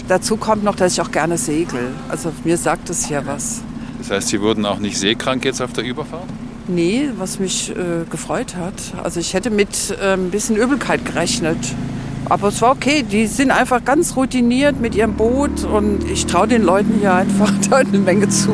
Dazu 0.07 0.37
kommt 0.37 0.63
noch, 0.63 0.75
dass 0.75 0.93
ich 0.93 1.01
auch 1.01 1.11
gerne 1.11 1.39
segel. 1.39 1.87
Also 2.07 2.31
mir 2.43 2.57
sagt 2.57 2.91
es 2.91 3.07
hier 3.07 3.25
was. 3.25 3.61
Das 3.97 4.11
heißt, 4.11 4.27
Sie 4.27 4.41
wurden 4.41 4.65
auch 4.67 4.77
nicht 4.77 4.99
seekrank 4.99 5.43
jetzt 5.43 5.59
auf 5.59 5.73
der 5.73 5.85
Überfahrt? 5.85 6.27
Nee, 6.67 7.09
was 7.17 7.39
mich 7.39 7.71
äh, 7.71 8.05
gefreut 8.09 8.55
hat. 8.57 8.75
Also 9.01 9.19
ich 9.19 9.33
hätte 9.33 9.49
mit 9.49 9.97
äh, 9.99 10.13
ein 10.13 10.29
bisschen 10.29 10.55
Übelkeit 10.55 11.03
gerechnet. 11.03 11.57
Aber 12.29 12.47
es 12.47 12.61
war 12.61 12.71
okay. 12.71 13.03
Die 13.03 13.27
sind 13.27 13.51
einfach 13.51 13.83
ganz 13.83 14.15
routiniert 14.15 14.79
mit 14.79 14.95
ihrem 14.95 15.13
Boot 15.13 15.63
und 15.63 16.09
ich 16.09 16.25
traue 16.25 16.47
den 16.47 16.63
Leuten 16.63 16.99
hier 16.99 17.13
einfach 17.13 17.51
eine 17.71 17.97
Menge 17.99 18.29
zu. 18.29 18.51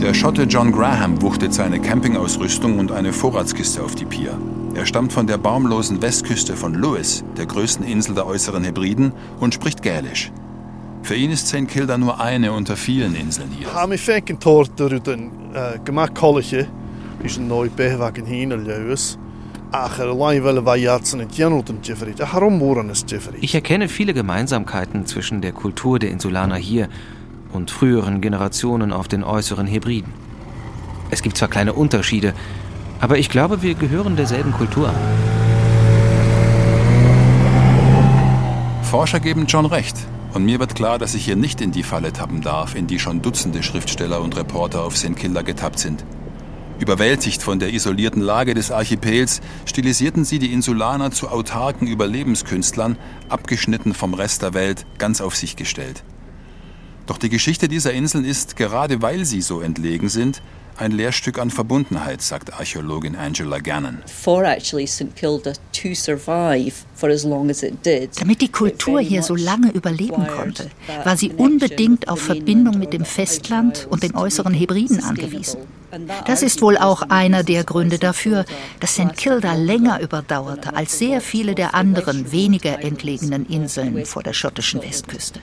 Der 0.00 0.14
Schotte 0.14 0.42
John 0.42 0.72
Graham 0.72 1.22
wuchtet 1.22 1.54
seine 1.54 1.80
Campingausrüstung 1.80 2.78
und 2.78 2.90
eine 2.90 3.12
Vorratskiste 3.12 3.82
auf 3.82 3.94
die 3.94 4.04
Pier. 4.04 4.36
Er 4.74 4.84
stammt 4.84 5.12
von 5.12 5.26
der 5.26 5.38
baumlosen 5.38 6.02
Westküste 6.02 6.56
von 6.56 6.74
Lewis, 6.74 7.22
der 7.36 7.46
größten 7.46 7.86
Insel 7.86 8.14
der 8.14 8.26
äußeren 8.26 8.64
Hebriden, 8.64 9.12
und 9.38 9.54
spricht 9.54 9.82
Gälisch. 9.82 10.32
Für 11.02 11.14
ihn 11.14 11.30
ist 11.30 11.48
St. 11.48 11.68
Kilda 11.68 11.98
nur 11.98 12.20
eine 12.20 12.52
unter 12.52 12.76
vielen 12.76 13.14
Inseln 13.14 13.50
hier. 13.50 13.72
Ham 13.74 13.92
i 13.92 13.98
fenken 13.98 14.40
torter 14.40 15.00
den 15.00 15.30
gemak 15.84 16.14
kollege, 16.14 16.66
is 17.22 17.36
een 17.36 17.46
nooit 17.46 17.74
bewegen 17.74 18.26
hin 18.26 18.64
Lewis. 18.64 19.18
Ich 23.40 23.54
erkenne 23.54 23.88
viele 23.88 24.12
Gemeinsamkeiten 24.12 25.06
zwischen 25.06 25.40
der 25.40 25.52
Kultur 25.52 25.98
der 25.98 26.10
Insulaner 26.10 26.56
hier 26.56 26.88
und 27.52 27.70
früheren 27.70 28.20
Generationen 28.20 28.92
auf 28.92 29.08
den 29.08 29.24
äußeren 29.24 29.66
Hebriden. 29.66 30.12
Es 31.10 31.22
gibt 31.22 31.36
zwar 31.36 31.48
kleine 31.48 31.72
Unterschiede, 31.72 32.34
aber 33.00 33.18
ich 33.18 33.30
glaube, 33.30 33.62
wir 33.62 33.74
gehören 33.74 34.16
derselben 34.16 34.52
Kultur 34.52 34.88
an. 34.88 34.96
Forscher 38.82 39.20
geben 39.20 39.46
John 39.46 39.64
recht. 39.64 39.96
Und 40.34 40.44
mir 40.44 40.60
wird 40.60 40.74
klar, 40.74 40.98
dass 40.98 41.14
ich 41.14 41.24
hier 41.24 41.36
nicht 41.36 41.60
in 41.60 41.72
die 41.72 41.82
Falle 41.82 42.12
tappen 42.12 42.40
darf, 42.42 42.74
in 42.74 42.86
die 42.86 42.98
schon 42.98 43.22
Dutzende 43.22 43.62
Schriftsteller 43.62 44.20
und 44.20 44.36
Reporter 44.36 44.82
auf 44.82 44.96
St. 44.96 45.16
Kilda 45.16 45.42
getappt 45.42 45.78
sind. 45.78 46.04
Überwältigt 46.82 47.44
von 47.44 47.60
der 47.60 47.72
isolierten 47.72 48.20
Lage 48.20 48.54
des 48.54 48.72
Archipels, 48.72 49.40
stilisierten 49.66 50.24
sie 50.24 50.40
die 50.40 50.52
Insulaner 50.52 51.12
zu 51.12 51.28
autarken 51.28 51.86
Überlebenskünstlern, 51.86 52.98
abgeschnitten 53.28 53.94
vom 53.94 54.14
Rest 54.14 54.42
der 54.42 54.52
Welt, 54.52 54.84
ganz 54.98 55.20
auf 55.20 55.36
sich 55.36 55.54
gestellt. 55.54 56.02
Doch 57.12 57.18
die 57.18 57.28
Geschichte 57.28 57.68
dieser 57.68 57.92
Inseln 57.92 58.24
ist, 58.24 58.56
gerade 58.56 59.02
weil 59.02 59.26
sie 59.26 59.42
so 59.42 59.60
entlegen 59.60 60.08
sind, 60.08 60.40
ein 60.78 60.92
Lehrstück 60.92 61.38
an 61.38 61.50
Verbundenheit, 61.50 62.22
sagt 62.22 62.54
Archäologin 62.54 63.16
Angela 63.16 63.58
Gannon. 63.58 63.98
Damit 68.18 68.40
die 68.40 68.48
Kultur 68.50 69.00
hier 69.00 69.22
so 69.22 69.34
lange 69.36 69.72
überleben 69.72 70.26
konnte, 70.26 70.70
war 71.04 71.18
sie 71.18 71.32
unbedingt 71.32 72.08
auf 72.08 72.18
Verbindung 72.18 72.78
mit 72.78 72.94
dem 72.94 73.04
Festland 73.04 73.86
und 73.90 74.02
den 74.02 74.16
äußeren 74.16 74.54
Hebriden 74.54 75.04
angewiesen. 75.04 75.58
Das 76.24 76.40
ist 76.40 76.62
wohl 76.62 76.78
auch 76.78 77.02
einer 77.02 77.42
der 77.42 77.64
Gründe 77.64 77.98
dafür, 77.98 78.46
dass 78.80 78.94
St. 78.94 79.14
Kilda 79.18 79.52
länger 79.52 80.00
überdauerte 80.00 80.74
als 80.74 80.98
sehr 80.98 81.20
viele 81.20 81.54
der 81.54 81.74
anderen 81.74 82.32
weniger 82.32 82.82
entlegenen 82.82 83.44
Inseln 83.44 84.06
vor 84.06 84.22
der 84.22 84.32
schottischen 84.32 84.82
Westküste. 84.82 85.40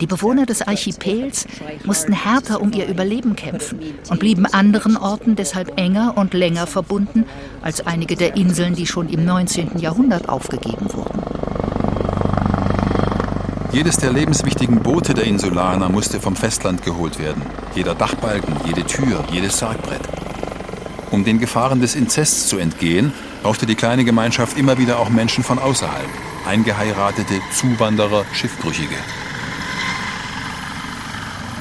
Die 0.00 0.06
Bewohner 0.06 0.46
des 0.46 0.62
Archipels 0.62 1.46
mussten 1.84 2.12
härter 2.12 2.60
um 2.60 2.72
ihr 2.72 2.86
Überleben 2.86 3.36
kämpfen 3.36 3.80
und 4.10 4.20
blieben 4.20 4.46
anderen 4.46 4.96
Orten 4.96 5.36
deshalb 5.36 5.78
enger 5.78 6.14
und 6.16 6.34
länger 6.34 6.66
verbunden 6.66 7.24
als 7.62 7.86
einige 7.86 8.16
der 8.16 8.36
Inseln, 8.36 8.74
die 8.74 8.86
schon 8.86 9.08
im 9.08 9.24
19. 9.24 9.78
Jahrhundert 9.78 10.28
aufgegeben 10.28 10.92
wurden. 10.92 11.22
Jedes 13.72 13.96
der 13.96 14.12
lebenswichtigen 14.12 14.82
Boote 14.82 15.14
der 15.14 15.24
Insulaner 15.24 15.88
musste 15.88 16.20
vom 16.20 16.36
Festland 16.36 16.84
geholt 16.84 17.18
werden. 17.18 17.42
Jeder 17.74 17.94
Dachbalken, 17.94 18.54
jede 18.66 18.84
Tür, 18.84 19.24
jedes 19.32 19.58
Sargbrett. 19.58 20.02
Um 21.10 21.24
den 21.24 21.38
Gefahren 21.38 21.80
des 21.80 21.94
Inzests 21.96 22.46
zu 22.46 22.58
entgehen, 22.58 23.12
brauchte 23.42 23.66
die 23.66 23.74
kleine 23.74 24.04
Gemeinschaft 24.04 24.56
immer 24.58 24.78
wieder 24.78 24.98
auch 24.98 25.08
Menschen 25.08 25.42
von 25.42 25.58
außerhalb. 25.58 26.08
Eingeheiratete, 26.46 27.40
Zuwanderer, 27.52 28.26
Schiffbrüchige. 28.34 28.96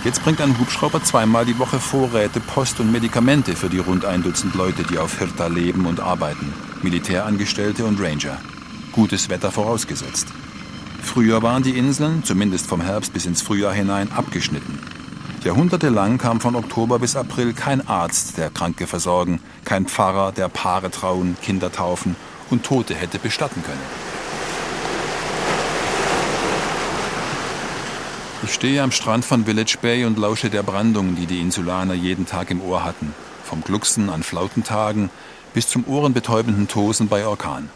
Jetzt 0.04 0.22
bringt 0.24 0.42
ein 0.42 0.60
Hubschrauber 0.60 1.02
zweimal 1.02 1.46
die 1.46 1.58
Woche 1.58 1.80
Vorräte, 1.80 2.42
Post 2.42 2.82
und 2.82 2.92
Medikamente 2.92 3.56
für 3.56 3.70
die 3.70 3.78
rund 3.78 4.04
ein 4.04 4.24
Dutzend 4.24 4.56
Leute, 4.56 4.84
die 4.84 4.98
auf 4.98 5.18
Hirta 5.20 5.48
leben 5.48 5.86
und 5.86 6.02
arbeiten. 6.02 6.54
Militärangestellte 6.82 7.86
und 7.86 8.02
Ranger. 8.02 8.38
gutes 8.92 9.30
Wetter 9.30 9.52
vorausgesetzt. 9.52 10.28
Früher 11.02 11.42
waren 11.42 11.64
die 11.64 11.78
Inseln, 11.78 12.24
zumindest 12.26 12.68
vom 12.68 12.82
Herbst 12.82 13.14
bis 13.14 13.26
ins 13.26 13.42
Frühjahr 13.42 13.74
hinein, 13.74 14.12
abgeschnitten. 14.12 14.80
Jahrhundertelang 15.44 16.18
kam 16.18 16.42
von 16.42 16.56
Oktober 16.56 17.00
bis 17.00 17.16
April 17.16 17.54
kein 17.54 17.88
Arzt, 17.88 18.38
der 18.38 18.50
Kranke 18.50 18.86
versorgen, 18.86 19.40
kein 19.64 19.86
Pfarrer, 19.86 20.34
der 20.34 20.50
Paare 20.50 20.92
trauen, 20.92 21.38
Kinder 21.42 21.72
taufen 21.72 22.18
und 22.50 22.66
Tote 22.66 22.96
hätte 22.96 23.18
bestatten 23.18 23.64
können. 23.64 24.23
Ich 28.44 28.54
stehe 28.54 28.84
am 28.84 28.92
Strand 28.92 29.24
von 29.24 29.46
Village 29.46 29.78
Bay 29.82 30.04
und 30.04 30.18
lausche 30.20 30.50
der 30.50 30.64
Brandung, 30.64 31.16
die 31.16 31.26
die 31.26 31.40
Insulaner 31.40 31.94
jeden 31.94 32.26
Tag 32.26 32.52
im 32.52 32.62
Ohr 32.62 32.84
hatten. 32.84 33.16
Vom 33.44 33.64
Glucksen 33.64 34.10
an 34.10 34.22
Flautentagen 34.22 35.10
bis 35.54 35.70
zum 35.70 35.88
ohrenbetäubenden 35.88 36.68
Tosen 36.68 37.08
bei 37.08 37.26
Orkan. 37.26 37.70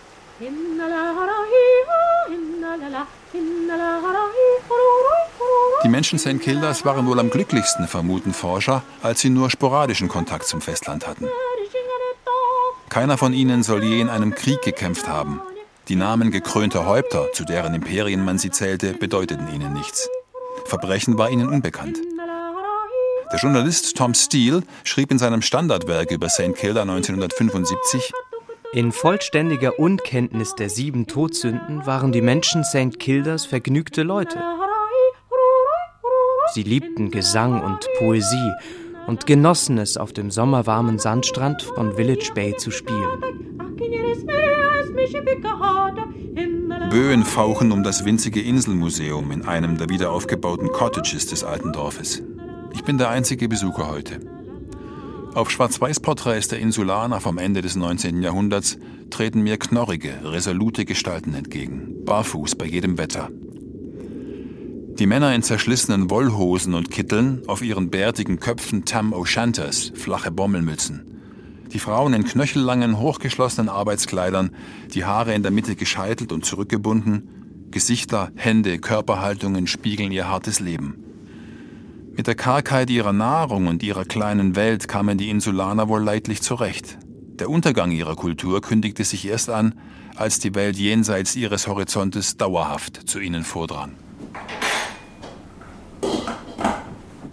Die 5.84 5.90
Menschen 5.90 6.20
St. 6.20 6.42
Kildas 6.42 6.84
waren 6.84 7.08
wohl 7.08 7.20
am 7.20 7.30
glücklichsten, 7.30 7.88
vermuten 7.88 8.34
Forscher, 8.34 8.84
als 9.02 9.22
sie 9.22 9.30
nur 9.30 9.50
sporadischen 9.50 10.10
Kontakt 10.10 10.48
zum 10.48 10.60
Festland 10.60 11.08
hatten. 11.08 11.28
Keiner 12.90 13.18
von 13.18 13.32
ihnen 13.32 13.64
soll 13.64 13.84
je 13.84 14.02
in 14.02 14.10
einem 14.10 14.36
Krieg 14.36 14.62
gekämpft 14.64 15.08
haben. 15.08 15.42
Die 15.88 15.96
Namen 15.96 16.32
gekrönter 16.32 16.86
Häupter, 16.86 17.32
zu 17.32 17.46
deren 17.46 17.74
Imperien 17.74 18.26
man 18.26 18.38
sie 18.38 18.52
zählte, 18.52 18.94
bedeuteten 18.94 19.48
ihnen 19.54 19.72
nichts. 19.72 20.10
Verbrechen 20.68 21.18
war 21.18 21.30
ihnen 21.30 21.48
unbekannt. 21.48 21.98
Der 23.32 23.40
Journalist 23.40 23.98
Tom 23.98 24.14
Steele 24.14 24.62
schrieb 24.84 25.12
in 25.12 25.18
seinem 25.18 25.42
Standardwerk 25.42 26.12
über 26.12 26.30
St. 26.30 26.56
Kilda 26.56 26.84
1975, 26.84 28.12
in 28.74 28.92
vollständiger 28.92 29.80
Unkenntnis 29.80 30.56
der 30.56 30.70
sieben 30.70 31.08
Todsünden 31.08 31.86
waren 31.86 32.12
die 32.12 32.22
Menschen 32.22 32.64
St. 32.64 33.00
Kildas 33.00 33.46
vergnügte 33.46 34.04
Leute. 34.04 34.40
Sie 36.54 36.64
liebten 36.64 37.12
Gesang 37.12 37.62
und 37.62 37.88
Poesie 37.98 38.52
und 39.08 39.26
genossen 39.26 39.78
es, 39.78 39.98
auf 39.98 40.12
dem 40.12 40.32
sommerwarmen 40.32 41.00
Sandstrand 41.00 41.62
von 41.62 41.96
Village 41.96 42.32
Bay 42.36 42.56
zu 42.58 42.72
spielen. 42.72 43.22
Böen 46.90 47.26
fauchen 47.26 47.74
um 47.74 47.84
das 47.84 48.06
winzige 48.06 48.42
Inselmuseum 48.42 49.32
in 49.32 49.46
einem 49.46 49.78
der 49.78 49.90
wiederaufgebauten 49.90 50.70
Cottages 50.70 51.26
des 51.26 51.44
alten 51.44 51.74
Dorfes. 51.74 52.24
Ich 52.74 52.86
bin 52.86 52.98
der 52.98 53.10
einzige 53.10 53.50
Besucher 53.50 53.90
heute. 53.90 54.22
Auf 55.34 55.52
Schwarz-Weiß-Porträts 55.52 56.48
der 56.48 56.60
Insulaner 56.60 57.20
vom 57.20 57.40
Ende 57.40 57.62
des 57.62 57.76
19. 57.76 58.24
Jahrhunderts 58.24 58.78
treten 59.10 59.42
mir 59.42 59.58
knorrige, 59.58 60.14
resolute 60.24 60.86
Gestalten 60.86 61.34
entgegen, 61.34 62.06
barfuß 62.06 62.56
bei 62.56 62.66
jedem 62.66 62.98
Wetter. 62.98 63.30
Die 64.98 65.08
Männer 65.08 65.36
in 65.36 65.44
zerschlissenen 65.44 66.10
Wollhosen 66.10 66.74
und 66.74 66.90
Kitteln, 66.90 67.42
auf 67.48 67.62
ihren 67.62 67.90
bärtigen 67.90 68.40
Köpfen 68.40 68.86
Tam 68.86 69.14
O'Shanters, 69.14 69.94
flache 69.94 70.32
Bommelmützen. 70.32 71.17
Die 71.74 71.80
Frauen 71.80 72.14
in 72.14 72.24
knöchellangen, 72.24 73.00
hochgeschlossenen 73.00 73.70
Arbeitskleidern, 73.70 74.52
die 74.94 75.06
Haare 75.06 75.34
in 75.34 75.44
der 75.44 75.52
Mitte 75.52 75.76
gescheitelt 75.76 76.32
und 76.32 76.46
zurückgebunden, 76.46 77.70
Gesichter, 77.72 78.32
Hände, 78.36 78.80
Körperhaltungen 78.80 79.68
spiegeln 79.68 80.12
ihr 80.12 80.30
hartes 80.30 80.60
Leben. 80.60 81.04
Mit 82.16 82.28
der 82.28 82.36
Kargheit 82.36 82.90
ihrer 82.90 83.14
Nahrung 83.14 83.68
und 83.68 83.84
ihrer 83.84 84.06
kleinen 84.06 84.56
Welt 84.56 84.88
kamen 84.88 85.18
die 85.18 85.30
Insulaner 85.30 85.88
wohl 85.88 86.02
leidlich 86.02 86.42
zurecht. 86.42 86.98
Der 87.40 87.50
Untergang 87.50 87.92
ihrer 87.92 88.16
Kultur 88.16 88.62
kündigte 88.62 89.04
sich 89.04 89.28
erst 89.28 89.50
an, 89.50 89.76
als 90.16 90.40
die 90.40 90.56
Welt 90.56 90.78
jenseits 90.78 91.36
ihres 91.36 91.68
Horizontes 91.68 92.38
dauerhaft 92.38 93.08
zu 93.08 93.20
ihnen 93.20 93.44
vordrang. 93.44 93.92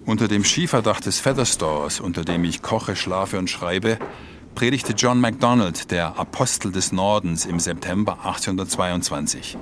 Unter 0.06 0.28
dem 0.28 0.44
Schieferdach 0.44 1.00
des 1.00 1.18
Featherstores, 1.18 1.99
unter 1.99 2.26
dem 2.26 2.44
ich 2.44 2.61
koche, 2.61 2.94
schlafe 2.94 3.38
und 3.38 3.49
schreibe, 3.49 3.99
predigte 4.54 4.92
John 4.92 5.18
MacDonald, 5.18 5.90
der 5.90 6.19
Apostel 6.19 6.73
des 6.73 6.93
Nordens, 6.93 7.47
im 7.47 7.58
September 7.58 8.19
1822. 8.23 9.56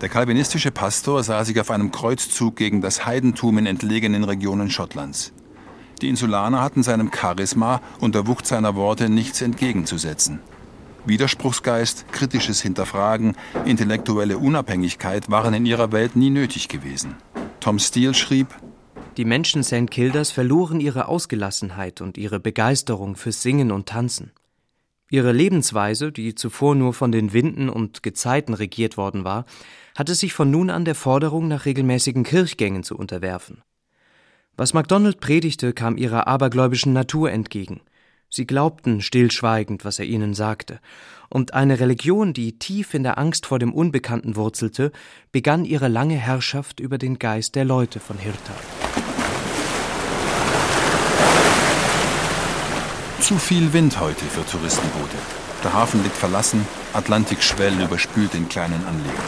Der 0.00 0.08
kalvinistische 0.08 0.70
Pastor 0.70 1.24
sah 1.24 1.44
sich 1.44 1.58
auf 1.58 1.72
einem 1.72 1.90
Kreuzzug 1.90 2.54
gegen 2.54 2.80
das 2.80 3.06
Heidentum 3.06 3.58
in 3.58 3.66
entlegenen 3.66 4.22
Regionen 4.22 4.70
Schottlands. 4.70 5.32
Die 6.00 6.08
Insulaner 6.08 6.62
hatten 6.62 6.84
seinem 6.84 7.10
Charisma 7.12 7.80
und 7.98 8.14
der 8.14 8.28
Wucht 8.28 8.46
seiner 8.46 8.76
Worte 8.76 9.08
nichts 9.08 9.42
entgegenzusetzen. 9.42 10.38
Widerspruchsgeist, 11.06 12.12
kritisches 12.12 12.62
Hinterfragen, 12.62 13.36
intellektuelle 13.64 14.38
Unabhängigkeit 14.38 15.28
waren 15.28 15.54
in 15.54 15.66
ihrer 15.66 15.90
Welt 15.90 16.14
nie 16.14 16.30
nötig 16.30 16.68
gewesen. 16.68 17.16
Tom 17.58 17.78
Steele 17.78 18.14
schrieb, 18.14 18.48
die 19.20 19.26
Menschen 19.26 19.62
St. 19.62 19.90
Kildas 19.90 20.30
verloren 20.30 20.80
ihre 20.80 21.06
Ausgelassenheit 21.06 22.00
und 22.00 22.16
ihre 22.16 22.40
Begeisterung 22.40 23.16
fürs 23.16 23.42
Singen 23.42 23.70
und 23.70 23.84
Tanzen. 23.84 24.32
Ihre 25.10 25.30
Lebensweise, 25.30 26.10
die 26.10 26.34
zuvor 26.34 26.74
nur 26.74 26.94
von 26.94 27.12
den 27.12 27.34
Winden 27.34 27.68
und 27.68 28.02
Gezeiten 28.02 28.54
regiert 28.54 28.96
worden 28.96 29.22
war, 29.22 29.44
hatte 29.94 30.14
sich 30.14 30.32
von 30.32 30.50
nun 30.50 30.70
an 30.70 30.86
der 30.86 30.94
Forderung 30.94 31.48
nach 31.48 31.66
regelmäßigen 31.66 32.24
Kirchgängen 32.24 32.82
zu 32.82 32.96
unterwerfen. 32.96 33.60
Was 34.56 34.72
MacDonald 34.72 35.20
predigte, 35.20 35.74
kam 35.74 35.98
ihrer 35.98 36.26
abergläubischen 36.26 36.94
Natur 36.94 37.30
entgegen. 37.30 37.82
Sie 38.30 38.46
glaubten 38.46 39.02
stillschweigend, 39.02 39.84
was 39.84 39.98
er 39.98 40.06
ihnen 40.06 40.32
sagte, 40.32 40.80
und 41.30 41.54
eine 41.54 41.80
Religion, 41.80 42.34
die 42.34 42.58
tief 42.58 42.92
in 42.92 43.04
der 43.04 43.16
Angst 43.16 43.46
vor 43.46 43.58
dem 43.58 43.72
Unbekannten 43.72 44.36
wurzelte, 44.36 44.92
begann 45.32 45.64
ihre 45.64 45.88
lange 45.88 46.16
Herrschaft 46.16 46.80
über 46.80 46.98
den 46.98 47.18
Geist 47.18 47.54
der 47.54 47.64
Leute 47.64 48.00
von 48.00 48.18
Hirta. 48.18 48.52
Zu 53.20 53.38
viel 53.38 53.72
Wind 53.72 54.00
heute 54.00 54.24
für 54.24 54.44
Touristenboote. 54.44 55.16
Der 55.62 55.72
Hafen 55.72 56.02
liegt 56.02 56.16
verlassen, 56.16 56.66
Atlantikschwellen 56.92 57.80
überspült 57.80 58.34
den 58.34 58.48
kleinen 58.48 58.84
Anleger. 58.86 59.22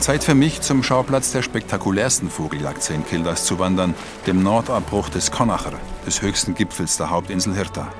Zeit 0.00 0.24
für 0.24 0.34
mich, 0.34 0.60
zum 0.62 0.82
Schauplatz 0.82 1.30
der 1.30 1.42
spektakulärsten 1.42 2.28
Vogeljagd 2.28 2.82
St. 2.82 3.06
Kildas 3.08 3.44
zu 3.44 3.60
wandern, 3.60 3.94
dem 4.26 4.42
Nordabbruch 4.42 5.08
des 5.10 5.30
Connacher, 5.30 5.74
des 6.04 6.22
höchsten 6.22 6.54
Gipfels 6.54 6.96
der 6.96 7.10
Hauptinsel 7.10 7.54
Hirta. 7.54 7.92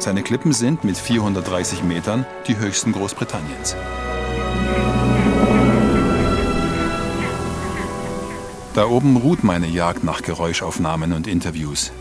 Seine 0.00 0.22
Klippen 0.22 0.54
sind 0.54 0.82
mit 0.82 0.96
430 0.96 1.82
Metern 1.82 2.24
die 2.46 2.56
höchsten 2.56 2.92
Großbritanniens. 2.92 3.76
Da 8.72 8.86
oben 8.86 9.18
ruht 9.18 9.44
meine 9.44 9.66
Jagd 9.66 10.02
nach 10.02 10.22
Geräuschaufnahmen 10.22 11.12
und 11.12 11.26
Interviews. 11.26 11.92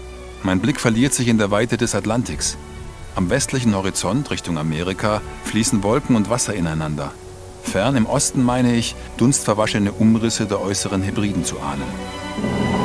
Mein 0.43 0.61
Blick 0.61 0.79
verliert 0.79 1.13
sich 1.13 1.27
in 1.27 1.37
der 1.37 1.51
Weite 1.51 1.75
des 1.75 1.93
Atlantiks. 1.93 2.57
Am 3.15 3.29
westlichen 3.29 3.75
Horizont 3.75 4.31
Richtung 4.31 4.57
Amerika 4.57 5.21
fließen 5.43 5.83
Wolken 5.83 6.15
und 6.15 6.29
Wasser 6.29 6.53
ineinander. 6.53 7.11
Fern 7.63 7.97
im 7.97 8.05
Osten 8.05 8.43
meine 8.43 8.75
ich, 8.75 8.95
dunstverwaschene 9.17 9.91
Umrisse 9.91 10.45
der 10.45 10.61
äußeren 10.61 11.01
Hebriden 11.01 11.43
zu 11.43 11.59
ahnen. 11.59 12.78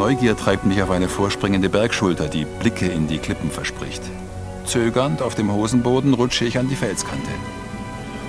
Neugier 0.00 0.34
treibt 0.34 0.64
mich 0.64 0.82
auf 0.82 0.90
eine 0.90 1.10
vorspringende 1.10 1.68
Bergschulter, 1.68 2.28
die 2.28 2.46
Blicke 2.46 2.86
in 2.86 3.06
die 3.06 3.18
Klippen 3.18 3.50
verspricht. 3.50 4.00
Zögernd 4.64 5.20
auf 5.20 5.34
dem 5.34 5.52
Hosenboden 5.52 6.14
rutsche 6.14 6.46
ich 6.46 6.56
an 6.56 6.70
die 6.70 6.74
Felskante. 6.74 7.28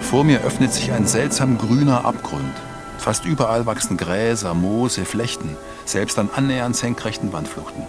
Vor 0.01 0.25
mir 0.25 0.41
öffnet 0.41 0.73
sich 0.73 0.91
ein 0.91 1.07
seltsam 1.07 1.57
grüner 1.57 2.03
Abgrund. 2.03 2.53
Fast 2.97 3.23
überall 3.23 3.65
wachsen 3.67 3.95
Gräser, 3.95 4.53
Moose, 4.53 5.05
Flechten, 5.05 5.55
selbst 5.86 6.19
an 6.19 6.29
annähernd 6.36 6.75
senkrechten 6.75 7.31
Wandfluchten. 7.31 7.84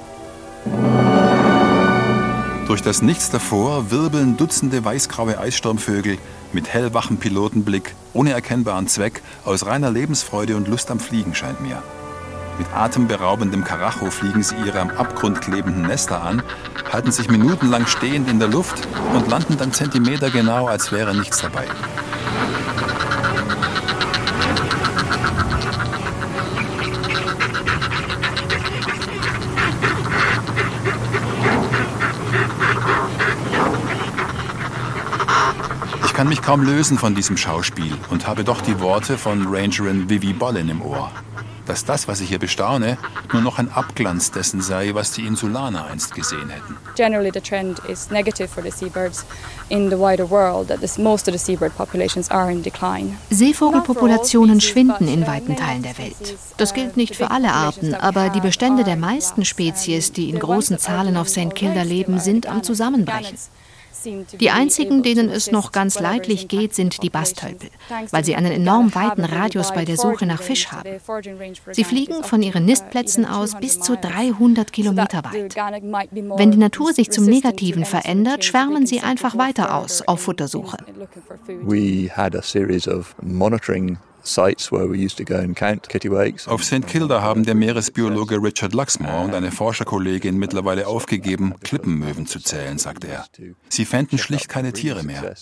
Durch 2.69 2.83
das 2.83 3.03
Nichts 3.03 3.31
davor 3.31 3.91
wirbeln 3.91 4.37
Dutzende 4.37 4.85
weißgraue 4.85 5.41
Eissturmvögel 5.41 6.19
mit 6.53 6.69
hellwachem 6.69 7.17
Pilotenblick, 7.17 7.97
ohne 8.13 8.31
erkennbaren 8.31 8.87
Zweck, 8.87 9.23
aus 9.45 9.67
reiner 9.67 9.91
Lebensfreude 9.91 10.57
und 10.57 10.69
Lust 10.69 10.89
am 10.93 11.01
Fliegen 11.01 11.35
scheint 11.35 11.61
mir. 11.61 11.83
Mit 12.59 12.73
atemberaubendem 12.75 13.65
Karacho 13.65 14.11
fliegen 14.11 14.43
sie 14.43 14.57
ihre 14.65 14.81
am 14.81 14.91
Abgrund 14.91 15.41
klebenden 15.41 15.83
Nester 15.83 16.23
an, 16.23 16.43
halten 16.93 17.11
sich 17.11 17.31
minutenlang 17.31 17.87
stehend 17.87 18.29
in 18.29 18.39
der 18.39 18.49
Luft 18.49 18.87
und 19.15 19.29
landen 19.29 19.57
dann 19.57 19.73
zentimetergenau, 19.73 20.67
als 20.67 20.93
wäre 20.93 21.15
nichts 21.15 21.41
dabei. 21.41 21.67
kann 36.23 36.29
mich 36.29 36.41
kaum 36.41 36.63
lösen 36.63 36.99
von 36.99 37.17
diesem 37.17 37.37
Schauspiel 37.37 37.99
und 38.11 38.29
habe 38.29 38.45
doch 38.45 38.61
die 38.61 38.79
Worte 38.79 39.19
von 39.19 39.45
Rangerin 39.49 40.09
Vivi 40.09 40.33
Bollin 40.33 40.69
im 40.69 40.81
Ohr 40.81 41.11
dass 41.73 41.87
das, 41.87 42.07
was 42.07 42.21
ich 42.21 42.29
hier 42.29 42.39
bestaune, 42.39 42.99
nur 43.33 43.41
noch 43.41 43.59
ein 43.59 43.73
Abglanz 43.73 44.31
dessen 44.31 44.61
sei, 44.61 44.91
was 44.93 45.13
die 45.13 45.25
Insulaner 45.25 45.87
einst 45.87 46.15
gesehen 46.15 46.51
hätten. 46.51 46.77
Generally 46.97 47.31
the 47.33 47.41
trend 47.41 47.79
is 47.89 48.11
negative 48.11 48.49
for 48.49 48.63
the 48.63 48.71
seabirds 48.71 49.25
in 49.71 49.89
the 49.89 49.97
wider 49.97 50.31
world 50.31 50.69
that 50.69 50.81
this, 50.83 50.99
most 50.99 51.29
of 51.29 51.33
the 51.33 51.39
seabird 51.39 51.75
populations 51.75 52.31
are 52.31 52.53
in 52.53 52.63
decline. 52.63 53.17
Seevogelpopulationen 53.31 54.61
schwinden 54.61 55.09
in 55.09 55.27
weiten 55.27 55.57
Teilen 55.57 55.83
der 55.83 55.97
Welt. 55.97 56.37
Das 56.59 56.75
gilt 56.75 56.99
nicht 56.99 57.17
für 57.17 57.31
alle 57.31 57.55
Arten, 57.55 57.95
aber 57.95 58.29
die 58.29 58.41
Bestände 58.41 58.85
der 58.85 58.97
meisten 58.97 59.47
Spezies, 59.47 60.13
die 60.13 60.29
in 60.29 60.39
großen 60.39 60.79
Zahlen 60.79 61.17
auf 61.17 61.31
St. 61.31 61.55
Kilda 61.55 61.83
leben, 61.85 62.21
sind 62.21 62.47
am 62.47 62.63
Zusammenbrechen. 62.63 63.39
Die 64.05 64.51
einzigen, 64.51 65.03
denen 65.03 65.29
es 65.31 65.51
noch 65.51 65.73
ganz 65.73 66.01
leidlich 66.01 66.49
geht, 66.49 66.75
sind 66.75 67.03
die 67.03 67.11
Bastölpel, 67.11 67.71
weil 68.11 68.25
sie 68.25 68.35
einen 68.35 68.53
enorm 68.53 68.95
weiten 68.95 69.25
Radius 69.25 69.73
bei 69.73 69.85
der 69.85 69.97
Suche 69.97 70.27
nach 70.27 70.43
Fisch 70.43 70.69
haben. 70.69 70.89
Sie 71.73 71.85
fliegen 71.85 72.25
von 72.25 72.43
ihren 72.43 72.65
Nistplätzen 72.65 73.25
aus 73.25 73.55
bis 73.59 73.81
zu 73.81 73.97
300 73.97 74.73
Kilometer 74.73 75.23
weit. 75.25 75.55
Wenn 76.37 76.51
die 76.51 76.59
Natur 76.59 76.93
sich 76.93 77.11
zum 77.11 77.25
Negativen 77.25 77.85
verändert, 77.85 78.45
schwärmen 78.45 78.87
sie 78.87 79.01
einfach 79.01 79.37
weiter 79.37 79.75
aus 79.75 80.03
auf 80.03 80.21
Futtersuche. 80.21 80.79
We 81.63 82.11
had 82.15 82.35
a 82.35 82.43
series 82.43 82.89
of 82.89 83.15
monitoring 83.23 83.99
auf 86.47 86.65
St. 86.65 86.87
Kilda 86.87 87.23
haben 87.23 87.45
der 87.45 87.55
Meeresbiologe 87.55 88.37
Richard 88.43 88.75
Luxmore 88.75 89.25
und 89.25 89.35
eine 89.35 89.51
Forscherkollegin 89.51 90.37
mittlerweile 90.37 90.87
aufgegeben, 90.87 91.55
Klippenmöwen 91.63 92.27
zu 92.27 92.41
zählen, 92.41 92.79
sagt 92.79 93.05
er. 93.05 93.27
Sie 93.69 93.85
fänden 93.85 94.19
schlicht 94.19 94.49
keine 94.49 94.73
Tiere 94.73 95.03
mehr. 95.03 95.35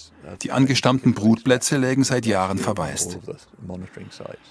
Die 0.43 0.53
angestammten 0.53 1.14
Brutplätze 1.14 1.77
lägen 1.77 2.05
seit 2.05 2.27
Jahren 2.27 2.59
verwaist. 2.59 3.19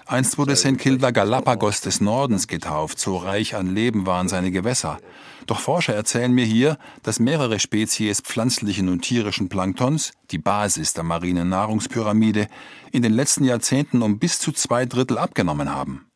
Einst 0.05 0.37
wurde 0.37 0.55
St. 0.55 0.77
Kilda 0.77 1.11
Galapagos 1.11 1.81
des 1.81 2.01
Nordens 2.01 2.47
getauft, 2.47 2.99
so 2.99 3.17
reich 3.17 3.55
an 3.55 3.73
Leben 3.73 4.05
waren 4.05 4.27
seine 4.27 4.51
Gewässer. 4.51 4.99
Doch 5.49 5.59
Forscher 5.59 5.95
erzählen 5.95 6.31
mir 6.31 6.45
hier, 6.45 6.77
dass 7.01 7.19
mehrere 7.19 7.59
Spezies 7.59 8.21
pflanzlichen 8.21 8.87
und 8.87 9.01
tierischen 9.01 9.49
Planktons, 9.49 10.11
die 10.29 10.37
Basis 10.37 10.93
der 10.93 11.03
marinen 11.03 11.49
Nahrungspyramide, 11.49 12.47
in 12.91 13.01
den 13.01 13.13
letzten 13.13 13.43
Jahrzehnten 13.43 14.01
um 14.01 14.19
bis 14.19 14.39
zu 14.39 14.51
zwei 14.51 14.85
Drittel 14.85 15.17
abgenommen 15.17 15.73
haben. 15.73 16.09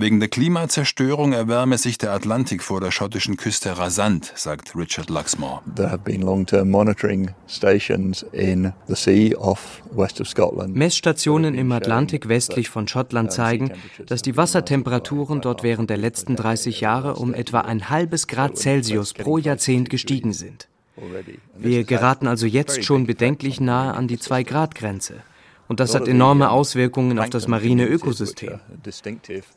Wegen 0.00 0.20
der 0.20 0.28
Klimazerstörung 0.28 1.32
erwärme 1.32 1.76
sich 1.76 1.98
der 1.98 2.12
Atlantik 2.12 2.62
vor 2.62 2.80
der 2.80 2.92
schottischen 2.92 3.36
Küste 3.36 3.78
rasant, 3.78 4.32
sagt 4.36 4.76
Richard 4.76 5.10
Luxmore. 5.10 5.60
There 5.74 5.90
have 5.90 6.04
been 6.04 6.22
long-term 6.22 6.70
monitoring 6.70 7.32
stations 7.48 8.24
in 8.30 8.72
the 8.86 8.94
sea 8.94 9.34
off 9.36 9.82
west 9.90 10.20
of 10.20 10.28
Scotland. 10.28 10.76
Messstationen 10.76 11.56
im 11.56 11.72
Atlantik 11.72 12.28
westlich 12.28 12.68
von 12.68 12.86
Schottland 12.86 13.32
zeigen, 13.32 13.72
dass 14.06 14.22
die 14.22 14.36
Wassertemperaturen 14.36 15.40
dort 15.40 15.64
während 15.64 15.90
der 15.90 15.96
letzten 15.96 16.36
30 16.36 16.80
Jahre 16.80 17.16
um 17.16 17.34
etwa 17.34 17.62
ein 17.62 17.90
halbes 17.90 18.28
Grad 18.28 18.56
Celsius 18.56 19.14
pro 19.14 19.38
Jahrzehnt 19.38 19.90
gestiegen 19.90 20.32
sind. 20.32 20.68
Wir 21.56 21.82
geraten 21.82 22.28
also 22.28 22.46
jetzt 22.46 22.84
schon 22.84 23.08
bedenklich 23.08 23.60
nahe 23.60 23.94
an 23.94 24.06
die 24.06 24.18
2-Grad-Grenze. 24.18 25.14
Und 25.68 25.80
das 25.80 25.94
hat 25.94 26.08
enorme 26.08 26.50
Auswirkungen 26.50 27.18
auf 27.18 27.28
das 27.28 27.46
marine 27.46 27.86
Ökosystem. 27.86 28.58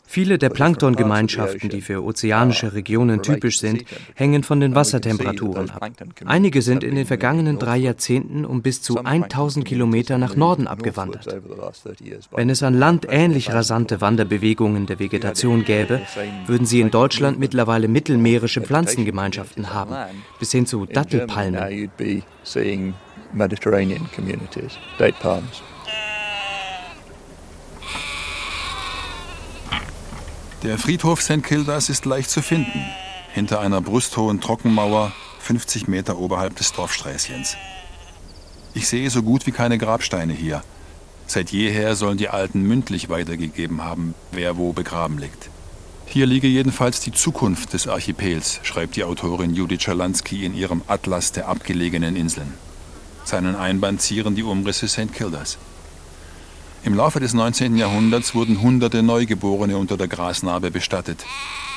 Viele 0.06 0.38
der 0.38 0.50
Planktongemeinschaften, 0.50 1.70
die 1.70 1.82
für 1.82 2.04
ozeanische 2.04 2.74
Regionen 2.74 3.22
typisch 3.22 3.60
sind, 3.60 3.86
hängen 4.16 4.44
von 4.44 4.60
den 4.60 4.76
Wassertemperaturen 4.76 5.70
ab. 5.70 5.90
Einige 6.26 6.62
sind 6.62 6.84
in 6.84 6.96
den 6.96 7.06
vergangenen 7.06 7.60
drei 7.60 7.78
Jahrzehnten 7.78 8.46
um 8.46 8.62
bis 8.62 8.82
zu 8.82 9.04
1000 9.04 9.66
Kilometer 9.66 10.18
nach 10.18 10.36
Norden 10.36 10.68
abgewandert. 10.68 11.28
Wenn 12.32 12.50
es 12.50 12.62
an 12.62 12.74
Land 12.74 13.08
ähnlich 13.10 13.52
rasante 13.52 14.02
Wanderbewegungen 14.02 14.86
der 14.86 15.00
Vegetation 15.00 15.64
gäbe, 15.64 16.02
würden 16.46 16.66
sie 16.66 16.82
in 16.82 16.92
Deutschland 16.92 17.40
mittlerweile 17.40 17.88
mittelmeerische 17.88 18.62
Pflanzengemeinschaften 18.62 19.74
haben, 19.74 19.96
bis 20.40 20.52
hin 20.52 20.66
zu 20.66 20.86
Dattelpalmen. 20.86 21.90
Mediterranean 23.34 24.10
communities, 24.14 24.78
date 24.98 25.16
palms. 25.22 25.62
Der 30.64 30.78
Friedhof 30.78 31.24
St. 31.24 31.42
Kildas 31.42 31.90
ist 31.90 32.06
leicht 32.06 32.30
zu 32.30 32.44
finden, 32.44 32.86
hinter 33.34 33.62
einer 33.62 33.82
brusthohen 33.82 34.42
Trockenmauer, 34.42 35.12
50 35.40 35.88
Meter 35.88 36.20
oberhalb 36.20 36.56
des 36.56 36.72
Dorfsträßchens. 36.72 37.58
Ich 38.76 38.88
sehe 38.88 39.10
so 39.10 39.24
gut 39.24 39.48
wie 39.48 39.52
keine 39.52 39.80
Grabsteine 39.80 40.34
hier. 40.34 40.64
Seit 41.26 41.50
jeher 41.50 41.96
sollen 41.96 42.20
die 42.20 42.30
Alten 42.30 42.62
mündlich 42.62 43.10
weitergegeben 43.10 43.84
haben, 43.84 44.14
wer 44.32 44.56
wo 44.56 44.72
begraben 44.72 45.18
liegt. 45.18 45.50
Hier 46.06 46.28
liege 46.28 46.48
jedenfalls 46.48 47.00
die 47.00 47.12
Zukunft 47.12 47.74
des 47.74 47.88
Archipels, 47.88 48.60
schreibt 48.62 48.96
die 48.96 49.04
Autorin 49.04 49.56
Judith 49.56 49.82
Schalansky 49.82 50.46
in 50.46 50.54
ihrem 50.54 50.84
Atlas 50.86 51.32
der 51.32 51.48
abgelegenen 51.48 52.16
Inseln. 52.16 52.54
Seinen 53.24 53.56
Einband 53.56 54.04
zieren 54.04 54.36
die 54.36 54.44
Umrisse 54.44 54.88
St. 54.88 55.12
Kildas. 55.12 55.58
Im 56.84 56.96
Laufe 56.96 57.20
des 57.20 57.36
19. 57.36 57.76
Jahrhunderts 57.76 58.34
wurden 58.34 58.60
hunderte 58.60 59.04
Neugeborene 59.04 59.78
unter 59.78 59.98
der 59.98 60.08
Grasnarbe 60.08 60.72
bestattet. 60.72 61.24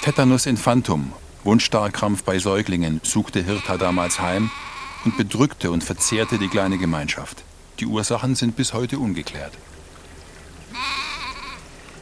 Tetanus 0.02 0.46
infantum, 0.46 1.12
Wundstarkrampf 1.44 2.22
bei 2.22 2.38
Säuglingen, 2.38 3.02
suchte 3.04 3.42
Hirta 3.42 3.76
damals 3.76 4.18
heim 4.20 4.50
und 5.04 5.18
bedrückte 5.18 5.70
und 5.70 5.84
verzehrte 5.84 6.38
die 6.38 6.48
kleine 6.48 6.78
Gemeinschaft. 6.78 7.42
Die 7.80 7.86
Ursachen 7.86 8.34
sind 8.34 8.56
bis 8.56 8.72
heute 8.72 8.98
ungeklärt. 8.98 9.52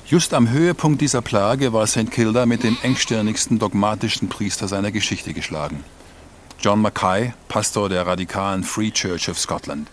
Just 0.07 0.33
am 0.33 0.51
Höhepunkt 0.51 1.01
dieser 1.01 1.23
Plage 1.23 1.73
war 1.73 1.89
St. 1.89 2.11
Kilda 2.11 2.47
mit 2.47 2.63
dem 2.63 2.77
engstirnigsten 2.83 3.59
dogmatischsten 3.59 4.29
Priester 4.29 4.69
seiner 4.69 4.93
Geschichte 4.93 5.33
geschlagen. 5.35 5.83
John 6.61 6.81
Mackay, 6.81 7.33
Pastor 7.49 7.89
der 7.89 8.07
radikalen 8.07 8.63
Free 8.63 8.93
Church 8.93 9.29
of 9.29 9.41
Scotland. 9.41 9.89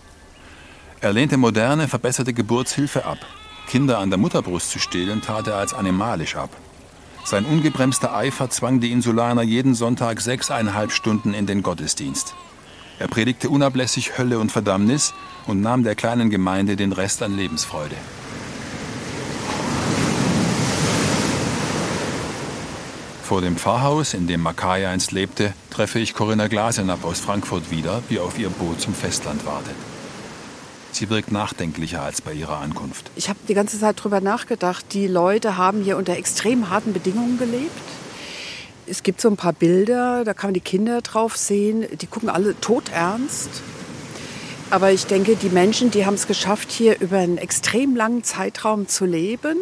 Er 1.02 1.14
lehnte 1.14 1.38
moderne, 1.38 1.88
verbesserte 1.88 2.34
Geburtshilfe 2.34 3.06
ab. 3.06 3.16
Kinder 3.66 3.98
an 4.00 4.10
der 4.10 4.18
Mutterbrust 4.18 4.70
zu 4.70 4.78
stehlen, 4.78 5.22
tat 5.22 5.46
er 5.46 5.54
als 5.56 5.72
animalisch 5.72 6.36
ab. 6.36 6.50
Sein 7.24 7.46
ungebremster 7.46 8.14
Eifer 8.14 8.50
zwang 8.50 8.80
die 8.80 8.92
Insulaner 8.92 9.40
jeden 9.40 9.74
Sonntag 9.74 10.20
sechseinhalb 10.20 10.92
Stunden 10.92 11.32
in 11.32 11.46
den 11.46 11.62
Gottesdienst. 11.62 12.34
Er 12.98 13.08
predigte 13.08 13.48
unablässig 13.48 14.18
Hölle 14.18 14.38
und 14.38 14.52
Verdammnis 14.52 15.14
und 15.46 15.62
nahm 15.62 15.84
der 15.84 15.94
kleinen 15.94 16.28
Gemeinde 16.28 16.76
den 16.76 16.92
Rest 16.92 17.22
an 17.22 17.34
Lebensfreude. 17.34 17.96
Vor 23.22 23.40
dem 23.40 23.56
Pfarrhaus, 23.56 24.12
in 24.12 24.26
dem 24.26 24.42
Makai 24.42 24.86
einst 24.86 25.12
lebte, 25.12 25.54
treffe 25.70 25.98
ich 25.98 26.12
Corinna 26.12 26.48
Glasenapp 26.48 27.04
aus 27.04 27.20
Frankfurt 27.20 27.70
wieder, 27.70 28.02
wie 28.10 28.18
auf 28.18 28.38
ihr 28.38 28.50
Boot 28.50 28.82
zum 28.82 28.92
Festland 28.92 29.46
wartet. 29.46 29.76
Sie 30.92 31.08
wirkt 31.08 31.32
nachdenklicher 31.32 32.02
als 32.02 32.20
bei 32.20 32.32
ihrer 32.32 32.58
Ankunft. 32.58 33.10
Ich 33.16 33.28
habe 33.28 33.38
die 33.48 33.54
ganze 33.54 33.78
Zeit 33.78 34.00
darüber 34.00 34.20
nachgedacht. 34.20 34.86
Die 34.92 35.06
Leute 35.06 35.56
haben 35.56 35.82
hier 35.82 35.96
unter 35.96 36.16
extrem 36.16 36.70
harten 36.70 36.92
Bedingungen 36.92 37.38
gelebt. 37.38 37.70
Es 38.86 39.02
gibt 39.02 39.20
so 39.20 39.28
ein 39.28 39.36
paar 39.36 39.52
Bilder, 39.52 40.24
da 40.24 40.34
kann 40.34 40.48
man 40.48 40.54
die 40.54 40.60
Kinder 40.60 41.00
drauf 41.00 41.36
sehen. 41.36 41.86
Die 42.00 42.06
gucken 42.06 42.28
alle 42.28 42.58
todernst. 42.60 43.50
Aber 44.70 44.92
ich 44.92 45.06
denke, 45.06 45.36
die 45.36 45.48
Menschen, 45.48 45.90
die 45.90 46.06
haben 46.06 46.14
es 46.14 46.26
geschafft, 46.26 46.70
hier 46.70 47.00
über 47.00 47.18
einen 47.18 47.38
extrem 47.38 47.96
langen 47.96 48.24
Zeitraum 48.24 48.88
zu 48.88 49.04
leben 49.04 49.56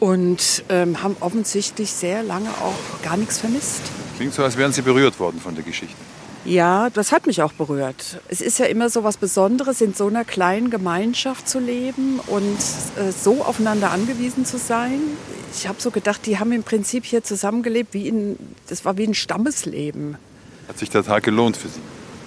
und 0.00 0.64
ähm, 0.68 1.02
haben 1.02 1.16
offensichtlich 1.20 1.90
sehr 1.90 2.22
lange 2.22 2.50
auch 2.50 3.02
gar 3.02 3.16
nichts 3.16 3.38
vermisst. 3.38 3.82
Klingt 4.16 4.34
so, 4.34 4.42
als 4.42 4.56
wären 4.56 4.72
Sie 4.72 4.82
berührt 4.82 5.18
worden 5.20 5.40
von 5.40 5.54
der 5.54 5.64
Geschichte. 5.64 5.96
Ja, 6.48 6.88
das 6.88 7.12
hat 7.12 7.26
mich 7.26 7.42
auch 7.42 7.52
berührt. 7.52 8.20
Es 8.28 8.40
ist 8.40 8.58
ja 8.58 8.64
immer 8.64 8.88
so 8.88 9.04
was 9.04 9.18
Besonderes, 9.18 9.82
in 9.82 9.92
so 9.92 10.06
einer 10.06 10.24
kleinen 10.24 10.70
Gemeinschaft 10.70 11.46
zu 11.46 11.58
leben 11.58 12.20
und 12.26 12.58
äh, 12.96 13.12
so 13.12 13.44
aufeinander 13.44 13.90
angewiesen 13.90 14.46
zu 14.46 14.56
sein. 14.56 14.98
Ich 15.52 15.68
habe 15.68 15.78
so 15.78 15.90
gedacht, 15.90 16.24
die 16.24 16.38
haben 16.38 16.52
im 16.52 16.62
Prinzip 16.62 17.04
hier 17.04 17.22
zusammengelebt, 17.22 17.92
wie 17.92 18.08
in, 18.08 18.38
das 18.66 18.86
war 18.86 18.96
wie 18.96 19.04
ein 19.04 19.12
Stammesleben. 19.12 20.16
Hat 20.68 20.78
sich 20.78 20.88
der 20.88 21.04
Tag 21.04 21.24
gelohnt 21.24 21.58
für 21.58 21.68
Sie? 21.68 21.80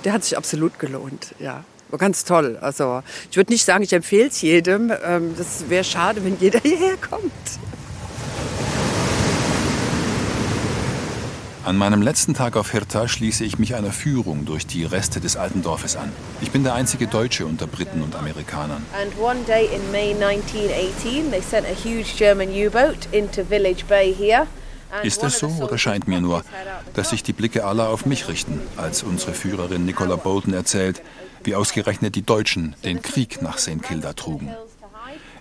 Der 0.04 0.14
hat 0.14 0.24
sich 0.24 0.38
absolut 0.38 0.78
gelohnt, 0.78 1.34
ja. 1.40 1.64
War 1.90 1.98
ganz 1.98 2.24
toll. 2.24 2.58
Also 2.62 3.02
ich 3.32 3.38
würde 3.38 3.52
nicht 3.52 3.66
sagen, 3.66 3.84
ich 3.84 3.92
empfehle 3.92 4.28
es 4.28 4.42
jedem. 4.42 4.94
Ähm, 5.04 5.34
das 5.36 5.68
wäre 5.68 5.84
schade, 5.84 6.24
wenn 6.24 6.38
jeder 6.40 6.60
hierher 6.64 6.98
kommt. 6.98 7.32
An 11.64 11.78
meinem 11.78 12.02
letzten 12.02 12.34
Tag 12.34 12.58
auf 12.58 12.72
Hirta 12.72 13.08
schließe 13.08 13.44
ich 13.44 13.60
mich 13.60 13.76
einer 13.76 13.92
Führung 13.92 14.46
durch 14.46 14.66
die 14.66 14.84
Reste 14.84 15.20
des 15.20 15.38
alten 15.38 15.62
Dorfes 15.62 15.96
an. 15.96 16.12
Ich 16.42 16.50
bin 16.50 16.64
der 16.64 16.74
einzige 16.74 17.06
Deutsche 17.06 17.46
unter 17.46 17.68
Briten 17.68 18.02
und 18.02 18.16
Amerikanern. 18.16 18.84
And 19.00 19.14
one 19.20 19.44
day 19.46 19.68
in 19.68 19.92
May 19.92 20.16
1918 20.16 21.30
they 21.30 21.42
sent 21.42 21.68
a 21.68 21.76
huge 21.76 22.16
German 22.18 22.50
U-boat 22.50 23.08
into 23.12 23.46
Village 23.46 23.86
Bay 23.88 24.12
here. 24.12 24.48
Ist 25.04 25.24
es 25.24 25.38
so 25.38 25.50
oder 25.62 25.78
scheint 25.78 26.08
mir 26.08 26.20
nur, 26.20 26.44
dass 26.96 27.12
sich 27.12 27.22
die 27.22 27.32
Blicke 27.32 27.64
aller 27.64 27.90
auf 27.90 28.08
mich 28.08 28.28
richten, 28.28 28.60
als 28.76 29.04
unsere 29.04 29.34
Führerin 29.34 29.86
Nicola 29.86 30.16
Bolton 30.16 30.56
erzählt, 30.56 31.04
wie 31.44 31.54
ausgerechnet 31.54 32.16
die 32.16 32.24
Deutschen 32.24 32.76
den 32.84 33.04
Krieg 33.04 33.44
nach 33.44 33.60
St. 33.60 33.84
Kilda 33.84 34.14
trugen. 34.14 34.50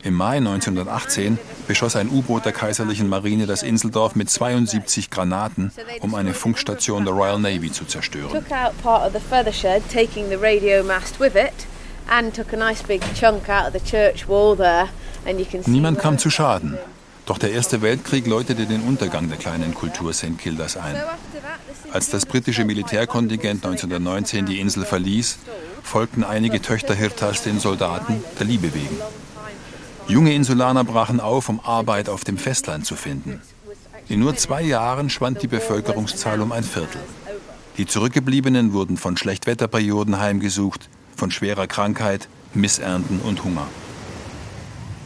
Im 0.02 0.14
Mai 0.14 0.38
1918 0.38 1.38
beschoss 1.68 1.94
ein 1.94 2.08
U-Boot 2.08 2.46
der 2.46 2.52
Kaiserlichen 2.52 3.08
Marine 3.08 3.46
das 3.46 3.62
Inseldorf 3.62 4.14
mit 4.14 4.30
72 4.30 5.10
Granaten, 5.10 5.72
um 6.00 6.14
eine 6.14 6.32
Funkstation 6.32 7.04
der 7.04 7.12
Royal 7.12 7.38
Navy 7.38 7.70
zu 7.70 7.84
zerstören. 7.84 8.32
Niemand 15.66 15.98
kam 15.98 16.18
zu 16.18 16.30
Schaden. 16.30 16.78
Doch 17.26 17.36
der 17.38 17.52
Erste 17.52 17.82
Weltkrieg 17.82 18.26
läutete 18.26 18.66
den 18.66 18.80
Untergang 18.80 19.28
der 19.28 19.38
kleinen 19.38 19.74
Kultur 19.74 20.12
St. 20.14 20.38
Kildas 20.38 20.76
ein. 20.78 20.96
Als 21.92 22.08
das 22.08 22.24
britische 22.24 22.64
Militärkontingent 22.64 23.64
1919 23.64 24.46
die 24.46 24.60
Insel 24.60 24.84
verließ, 24.84 25.38
folgten 25.82 26.24
einige 26.24 26.62
Töchter 26.62 26.94
Hirtas 26.94 27.42
den 27.42 27.60
Soldaten 27.60 28.24
der 28.38 28.46
Liebe 28.46 28.74
wegen. 28.74 28.96
Junge 30.10 30.34
Insulaner 30.34 30.82
brachen 30.82 31.20
auf, 31.20 31.48
um 31.48 31.60
Arbeit 31.60 32.08
auf 32.08 32.24
dem 32.24 32.36
Festland 32.36 32.84
zu 32.84 32.96
finden. 32.96 33.40
In 34.08 34.18
nur 34.18 34.34
zwei 34.34 34.60
Jahren 34.60 35.08
schwand 35.08 35.40
die 35.40 35.46
Bevölkerungszahl 35.46 36.40
um 36.40 36.50
ein 36.50 36.64
Viertel. 36.64 37.00
Die 37.76 37.86
Zurückgebliebenen 37.86 38.72
wurden 38.72 38.96
von 38.96 39.16
Schlechtwetterperioden 39.16 40.18
heimgesucht, 40.18 40.88
von 41.14 41.30
schwerer 41.30 41.68
Krankheit, 41.68 42.28
Missernten 42.54 43.20
und 43.20 43.44
Hunger. 43.44 43.68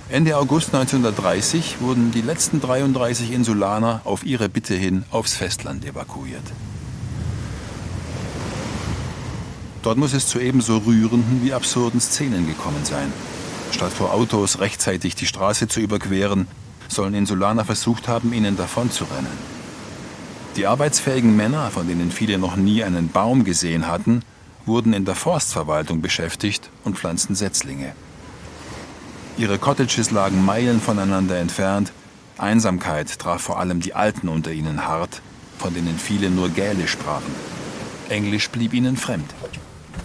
Ende 0.09 0.39
August 0.39 0.75
1930 0.75 1.83
wurden 1.83 2.11
die 2.11 2.23
letzten 2.23 2.63
33 2.63 3.31
Insulaner 3.31 4.01
auf 4.05 4.25
ihre 4.25 4.49
Bitte 4.49 4.73
hin 4.75 5.05
aufs 5.11 5.35
Festland 5.35 5.85
evakuiert. 5.85 6.51
Dort 9.83 9.99
muss 9.99 10.15
es 10.15 10.29
zu 10.29 10.39
ebenso 10.41 10.79
rührenden 10.79 11.45
wie 11.45 11.53
absurden 11.53 12.01
Szenen 12.01 12.47
gekommen 12.47 12.85
sein. 12.85 13.13
Statt 13.75 13.93
vor 13.93 14.15
Autos 14.15 14.61
rechtzeitig 14.61 15.17
die 15.17 15.27
Straße 15.27 15.67
zu 15.67 15.81
überqueren, 15.81 16.47
sollen 16.87 17.13
Insulaner 17.13 17.65
versucht 17.65 18.07
haben, 18.07 18.33
ihnen 18.33 18.57
davonzurennen. 18.57 19.37
Die 20.55 20.69
arbeitsfähigen 20.69 21.35
Männer, 21.35 21.73
von 21.73 21.89
denen 21.89 22.13
viele 22.13 22.39
noch 22.39 22.55
nie 22.55 22.85
einen 22.85 23.09
Baum 23.09 23.43
gesehen 23.43 23.89
hatten, 23.89 24.23
wurden 24.65 24.93
in 24.93 25.05
der 25.05 25.17
Forstverwaltung 25.17 26.03
beschäftigt 26.03 26.71
und 26.85 26.97
pflanzten 26.97 27.35
Setzlinge. 27.35 27.95
Ihre 29.39 29.59
Cottages 29.59 30.13
lagen 30.13 30.45
Meilen 30.45 30.81
voneinander 30.81 31.39
entfernt. 31.39 31.91
Einsamkeit 32.39 33.19
traf 33.19 33.43
vor 33.43 33.59
allem 33.59 33.81
die 33.81 33.95
Alten 33.95 34.29
unter 34.29 34.53
ihnen 34.53 34.87
hart, 34.87 35.21
von 35.59 35.75
denen 35.75 35.99
viele 35.99 36.31
nur 36.31 36.49
Gälisch 36.49 36.93
sprachen. 36.93 37.35
Englisch 38.09 38.51
blieb 38.51 38.73
ihnen 38.73 38.97
fremd. 38.97 39.35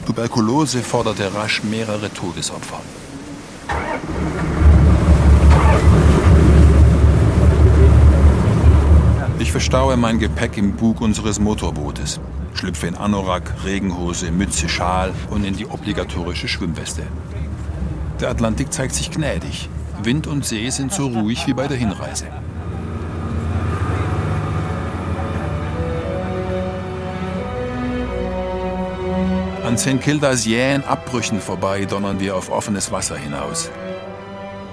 Tuberkulose 0.07 0.81
forderte 0.81 1.35
rasch 1.35 1.61
mehrere 1.61 2.11
Todesopfer. 2.11 2.81
Ich 9.49 9.51
verstaue 9.51 9.97
mein 9.97 10.19
Gepäck 10.19 10.57
im 10.57 10.73
Bug 10.73 11.01
unseres 11.01 11.39
Motorbootes, 11.39 12.19
schlüpfe 12.53 12.85
in 12.85 12.93
Anorak, 12.93 13.65
Regenhose, 13.65 14.29
Mütze, 14.29 14.69
Schal 14.69 15.11
und 15.31 15.43
in 15.43 15.55
die 15.55 15.65
obligatorische 15.65 16.47
Schwimmweste. 16.47 17.01
Der 18.19 18.29
Atlantik 18.29 18.71
zeigt 18.71 18.93
sich 18.93 19.09
gnädig. 19.09 19.67
Wind 20.03 20.27
und 20.27 20.45
See 20.45 20.69
sind 20.69 20.93
so 20.93 21.07
ruhig 21.07 21.47
wie 21.47 21.53
bei 21.53 21.67
der 21.67 21.77
Hinreise. 21.77 22.27
An 29.65 29.79
St. 29.79 29.99
Kildas 29.99 30.45
jähen 30.45 30.83
Abbrüchen 30.83 31.41
vorbei 31.41 31.85
donnern 31.85 32.19
wir 32.19 32.35
auf 32.35 32.51
offenes 32.51 32.91
Wasser 32.91 33.17
hinaus. 33.17 33.71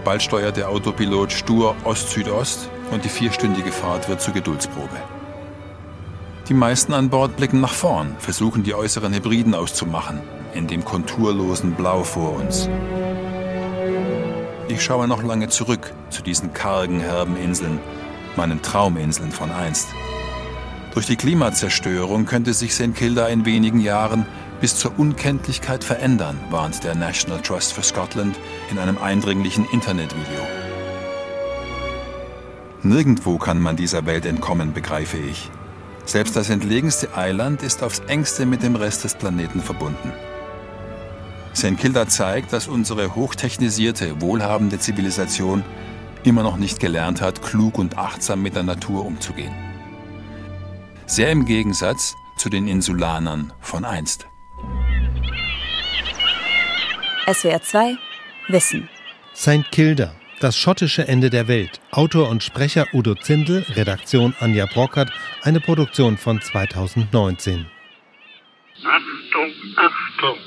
Bald 0.04 0.22
steuert 0.22 0.58
der 0.58 0.68
Autopilot 0.68 1.32
stur 1.32 1.74
Ost-Südost 1.84 2.68
und 2.90 3.05
die 3.05 3.09
vierstündige 3.09 3.72
Fahrt 3.72 4.09
wird 4.09 4.20
zur 4.20 4.35
Geduldsprobe. 4.35 4.96
Die 6.49 6.55
meisten 6.55 6.94
an 6.94 7.11
Bord 7.11 7.37
blicken 7.37 7.61
nach 7.61 7.75
vorn, 7.75 8.14
versuchen 8.18 8.62
die 8.62 8.75
äußeren 8.75 9.12
Hybriden 9.12 9.55
auszumachen, 9.55 10.20
in 10.55 10.66
dem 10.66 10.85
konturlosen 10.85 11.72
Blau 11.72 12.05
vor 12.05 12.37
uns. 12.37 12.68
Ich 14.68 14.83
schaue 14.83 15.09
noch 15.09 15.22
lange 15.22 15.49
zurück 15.49 15.92
zu 16.11 16.22
diesen 16.22 16.53
kargen, 16.53 17.01
herben 17.01 17.37
Inseln, 17.37 17.81
meinen 18.37 18.62
Trauminseln 18.62 19.33
von 19.33 19.51
einst. 19.51 19.88
Durch 20.94 21.07
die 21.07 21.16
Klimazerstörung 21.16 22.27
könnte 22.27 22.55
sich 22.55 22.75
St. 22.75 22.94
Kilda 22.94 23.27
in 23.27 23.44
wenigen 23.44 23.81
Jahren 23.81 24.27
bis 24.61 24.77
zur 24.77 24.99
Unkenntlichkeit 24.99 25.85
verändern, 25.85 26.38
warnt 26.51 26.85
der 26.85 26.94
National 26.94 27.42
Trust 27.42 27.75
for 27.75 27.85
Scotland 27.85 28.37
in 28.70 28.79
einem 28.79 28.99
eindringlichen 28.99 29.66
Internetvideo. 29.70 30.56
Nirgendwo 32.87 33.37
kann 33.37 33.61
man 33.61 33.75
dieser 33.75 34.07
Welt 34.07 34.25
entkommen, 34.27 34.72
begreife 34.72 35.16
ich. 35.16 35.51
Selbst 36.05 36.37
das 36.37 36.51
entlegenste 36.51 37.16
Eiland 37.16 37.64
ist 37.64 37.83
aufs 37.83 37.99
engste 38.07 38.46
mit 38.46 38.62
dem 38.62 38.77
Rest 38.77 39.03
des 39.03 39.16
Planeten 39.16 39.61
verbunden. 39.61 40.12
St. 41.53 41.77
Kilda 41.79 42.07
zeigt, 42.07 42.53
dass 42.53 42.68
unsere 42.68 43.16
hochtechnisierte, 43.16 44.20
wohlhabende 44.20 44.79
Zivilisation 44.79 45.64
immer 46.22 46.44
noch 46.44 46.59
nicht 46.59 46.79
gelernt 46.79 47.20
hat, 47.20 47.42
klug 47.42 47.77
und 47.77 47.99
achtsam 47.99 48.40
mit 48.40 48.55
der 48.55 48.62
Natur 48.62 49.05
umzugehen. 49.05 49.55
Sehr 51.07 51.33
im 51.33 51.44
Gegensatz 51.44 52.14
zu 52.37 52.49
den 52.49 52.68
Insulanern 52.68 53.53
von 53.61 53.85
einst. 53.85 54.29
SWR 57.33 57.62
2 57.62 57.96
Wissen. 58.46 58.88
St. 59.35 59.72
Kilda, 59.72 60.14
das 60.40 60.59
schottische 60.59 61.07
Ende 61.09 61.31
der 61.31 61.49
Welt. 61.49 61.81
Autor 61.90 62.29
und 62.29 62.42
Sprecher 62.42 62.87
Udo 62.92 63.14
Zindel, 63.14 63.64
Redaktion 63.75 64.35
Anja 64.40 64.66
Brockert, 64.66 65.11
eine 65.42 65.61
Produktion 65.61 66.16
von 66.16 66.40
2019. 66.40 67.66
Achtung, 68.85 69.53
Achtung! 69.77 70.38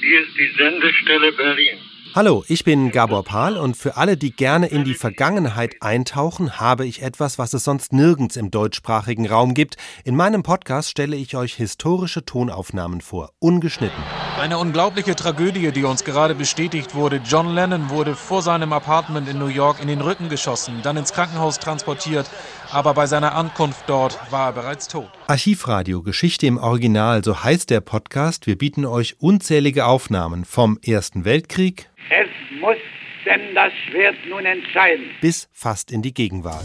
Hier 0.00 0.20
ist 0.20 0.36
die 0.36 0.52
Sendestelle 0.56 1.32
Berlin. 1.32 1.78
Hallo, 2.14 2.44
ich 2.46 2.62
bin 2.64 2.90
Gabor 2.90 3.24
Pahl 3.24 3.56
und 3.56 3.74
für 3.74 3.96
alle, 3.96 4.18
die 4.18 4.36
gerne 4.36 4.66
in 4.66 4.84
die 4.84 4.92
Vergangenheit 4.92 5.76
eintauchen, 5.80 6.60
habe 6.60 6.84
ich 6.84 7.00
etwas, 7.00 7.38
was 7.38 7.54
es 7.54 7.64
sonst 7.64 7.94
nirgends 7.94 8.36
im 8.36 8.50
deutschsprachigen 8.50 9.26
Raum 9.26 9.54
gibt. 9.54 9.76
In 10.04 10.14
meinem 10.14 10.42
Podcast 10.42 10.90
stelle 10.90 11.16
ich 11.16 11.36
euch 11.36 11.54
historische 11.54 12.26
Tonaufnahmen 12.26 13.00
vor, 13.00 13.30
ungeschnitten. 13.38 13.96
Eine 14.38 14.58
unglaubliche 14.58 15.16
Tragödie, 15.16 15.72
die 15.72 15.84
uns 15.84 16.04
gerade 16.04 16.34
bestätigt 16.34 16.94
wurde. 16.94 17.22
John 17.24 17.54
Lennon 17.54 17.88
wurde 17.88 18.14
vor 18.14 18.42
seinem 18.42 18.74
Apartment 18.74 19.26
in 19.26 19.38
New 19.38 19.46
York 19.46 19.80
in 19.80 19.88
den 19.88 20.02
Rücken 20.02 20.28
geschossen, 20.28 20.80
dann 20.82 20.98
ins 20.98 21.14
Krankenhaus 21.14 21.60
transportiert, 21.60 22.28
aber 22.72 22.94
bei 22.94 23.06
seiner 23.06 23.34
Ankunft 23.34 23.84
dort 23.86 24.18
war 24.30 24.48
er 24.48 24.52
bereits 24.52 24.88
tot. 24.88 25.08
Archivradio 25.26 26.02
Geschichte 26.02 26.46
im 26.46 26.58
Original, 26.58 27.22
so 27.22 27.44
heißt 27.44 27.70
der 27.70 27.80
Podcast. 27.80 28.46
Wir 28.46 28.56
bieten 28.56 28.86
euch 28.86 29.16
unzählige 29.20 29.86
Aufnahmen 29.86 30.44
vom 30.44 30.78
Ersten 30.84 31.24
Weltkrieg, 31.24 31.88
es 32.10 32.60
muss 32.60 32.76
denn 33.24 33.54
das 33.54 33.72
Schwert 33.88 34.16
nun 34.28 34.44
entscheiden. 34.44 35.04
Bis 35.20 35.48
fast 35.52 35.90
in 35.90 36.02
die 36.02 36.12
Gegenwart. 36.12 36.64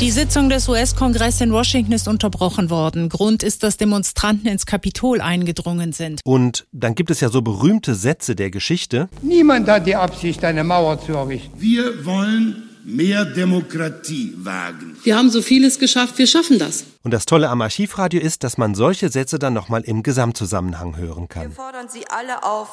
Die 0.00 0.10
Sitzung 0.10 0.48
des 0.48 0.68
US-Kongresses 0.68 1.40
in 1.40 1.52
Washington 1.52 1.92
ist 1.92 2.08
unterbrochen 2.08 2.68
worden. 2.68 3.08
Grund 3.08 3.42
ist, 3.42 3.62
dass 3.62 3.76
Demonstranten 3.76 4.48
ins 4.48 4.66
Kapitol 4.66 5.20
eingedrungen 5.20 5.92
sind. 5.92 6.20
Und 6.24 6.66
dann 6.72 6.94
gibt 6.96 7.10
es 7.10 7.20
ja 7.20 7.28
so 7.28 7.42
berühmte 7.42 7.94
Sätze 7.94 8.34
der 8.34 8.50
Geschichte. 8.50 9.08
Niemand 9.22 9.68
hat 9.68 9.86
die 9.86 9.94
Absicht, 9.94 10.44
eine 10.44 10.64
Mauer 10.64 11.00
zu 11.00 11.12
errichten. 11.12 11.60
Wir 11.60 12.04
wollen 12.04 12.63
mehr 12.84 13.24
Demokratie 13.24 14.34
wagen. 14.36 14.96
Wir 15.02 15.16
haben 15.16 15.30
so 15.30 15.42
vieles 15.42 15.78
geschafft, 15.78 16.18
wir 16.18 16.26
schaffen 16.26 16.58
das. 16.58 16.84
Und 17.02 17.12
das 17.12 17.26
Tolle 17.26 17.48
am 17.48 17.62
Archivradio 17.62 18.20
ist, 18.20 18.44
dass 18.44 18.58
man 18.58 18.74
solche 18.74 19.08
Sätze 19.08 19.38
dann 19.38 19.54
nochmal 19.54 19.82
im 19.82 20.02
Gesamtzusammenhang 20.02 20.96
hören 20.96 21.28
kann. 21.28 21.48
Wir 21.48 21.50
fordern 21.50 21.88
Sie 21.88 22.06
alle 22.08 22.44
auf, 22.44 22.68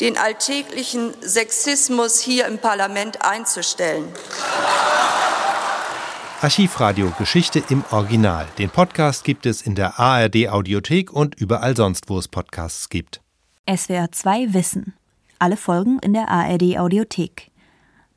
den 0.00 0.16
alltäglichen 0.16 1.10
Sexismus 1.20 2.20
hier 2.20 2.46
im 2.46 2.58
Parlament 2.58 3.22
einzustellen. 3.22 4.04
Archivradio 6.40 7.12
Geschichte 7.18 7.62
im 7.68 7.84
Original. 7.92 8.48
Den 8.58 8.68
Podcast 8.68 9.22
gibt 9.22 9.46
es 9.46 9.62
in 9.62 9.76
der 9.76 10.00
ARD 10.00 10.48
Audiothek 10.48 11.12
und 11.12 11.36
überall 11.36 11.76
sonst, 11.76 12.08
wo 12.08 12.18
es 12.18 12.26
Podcasts 12.26 12.88
gibt. 12.88 13.20
SWR 13.72 14.10
2 14.10 14.52
Wissen. 14.52 14.94
Alle 15.38 15.56
Folgen 15.56 16.00
in 16.00 16.14
der 16.14 16.28
ARD 16.28 16.78
Audiothek. 16.78 17.51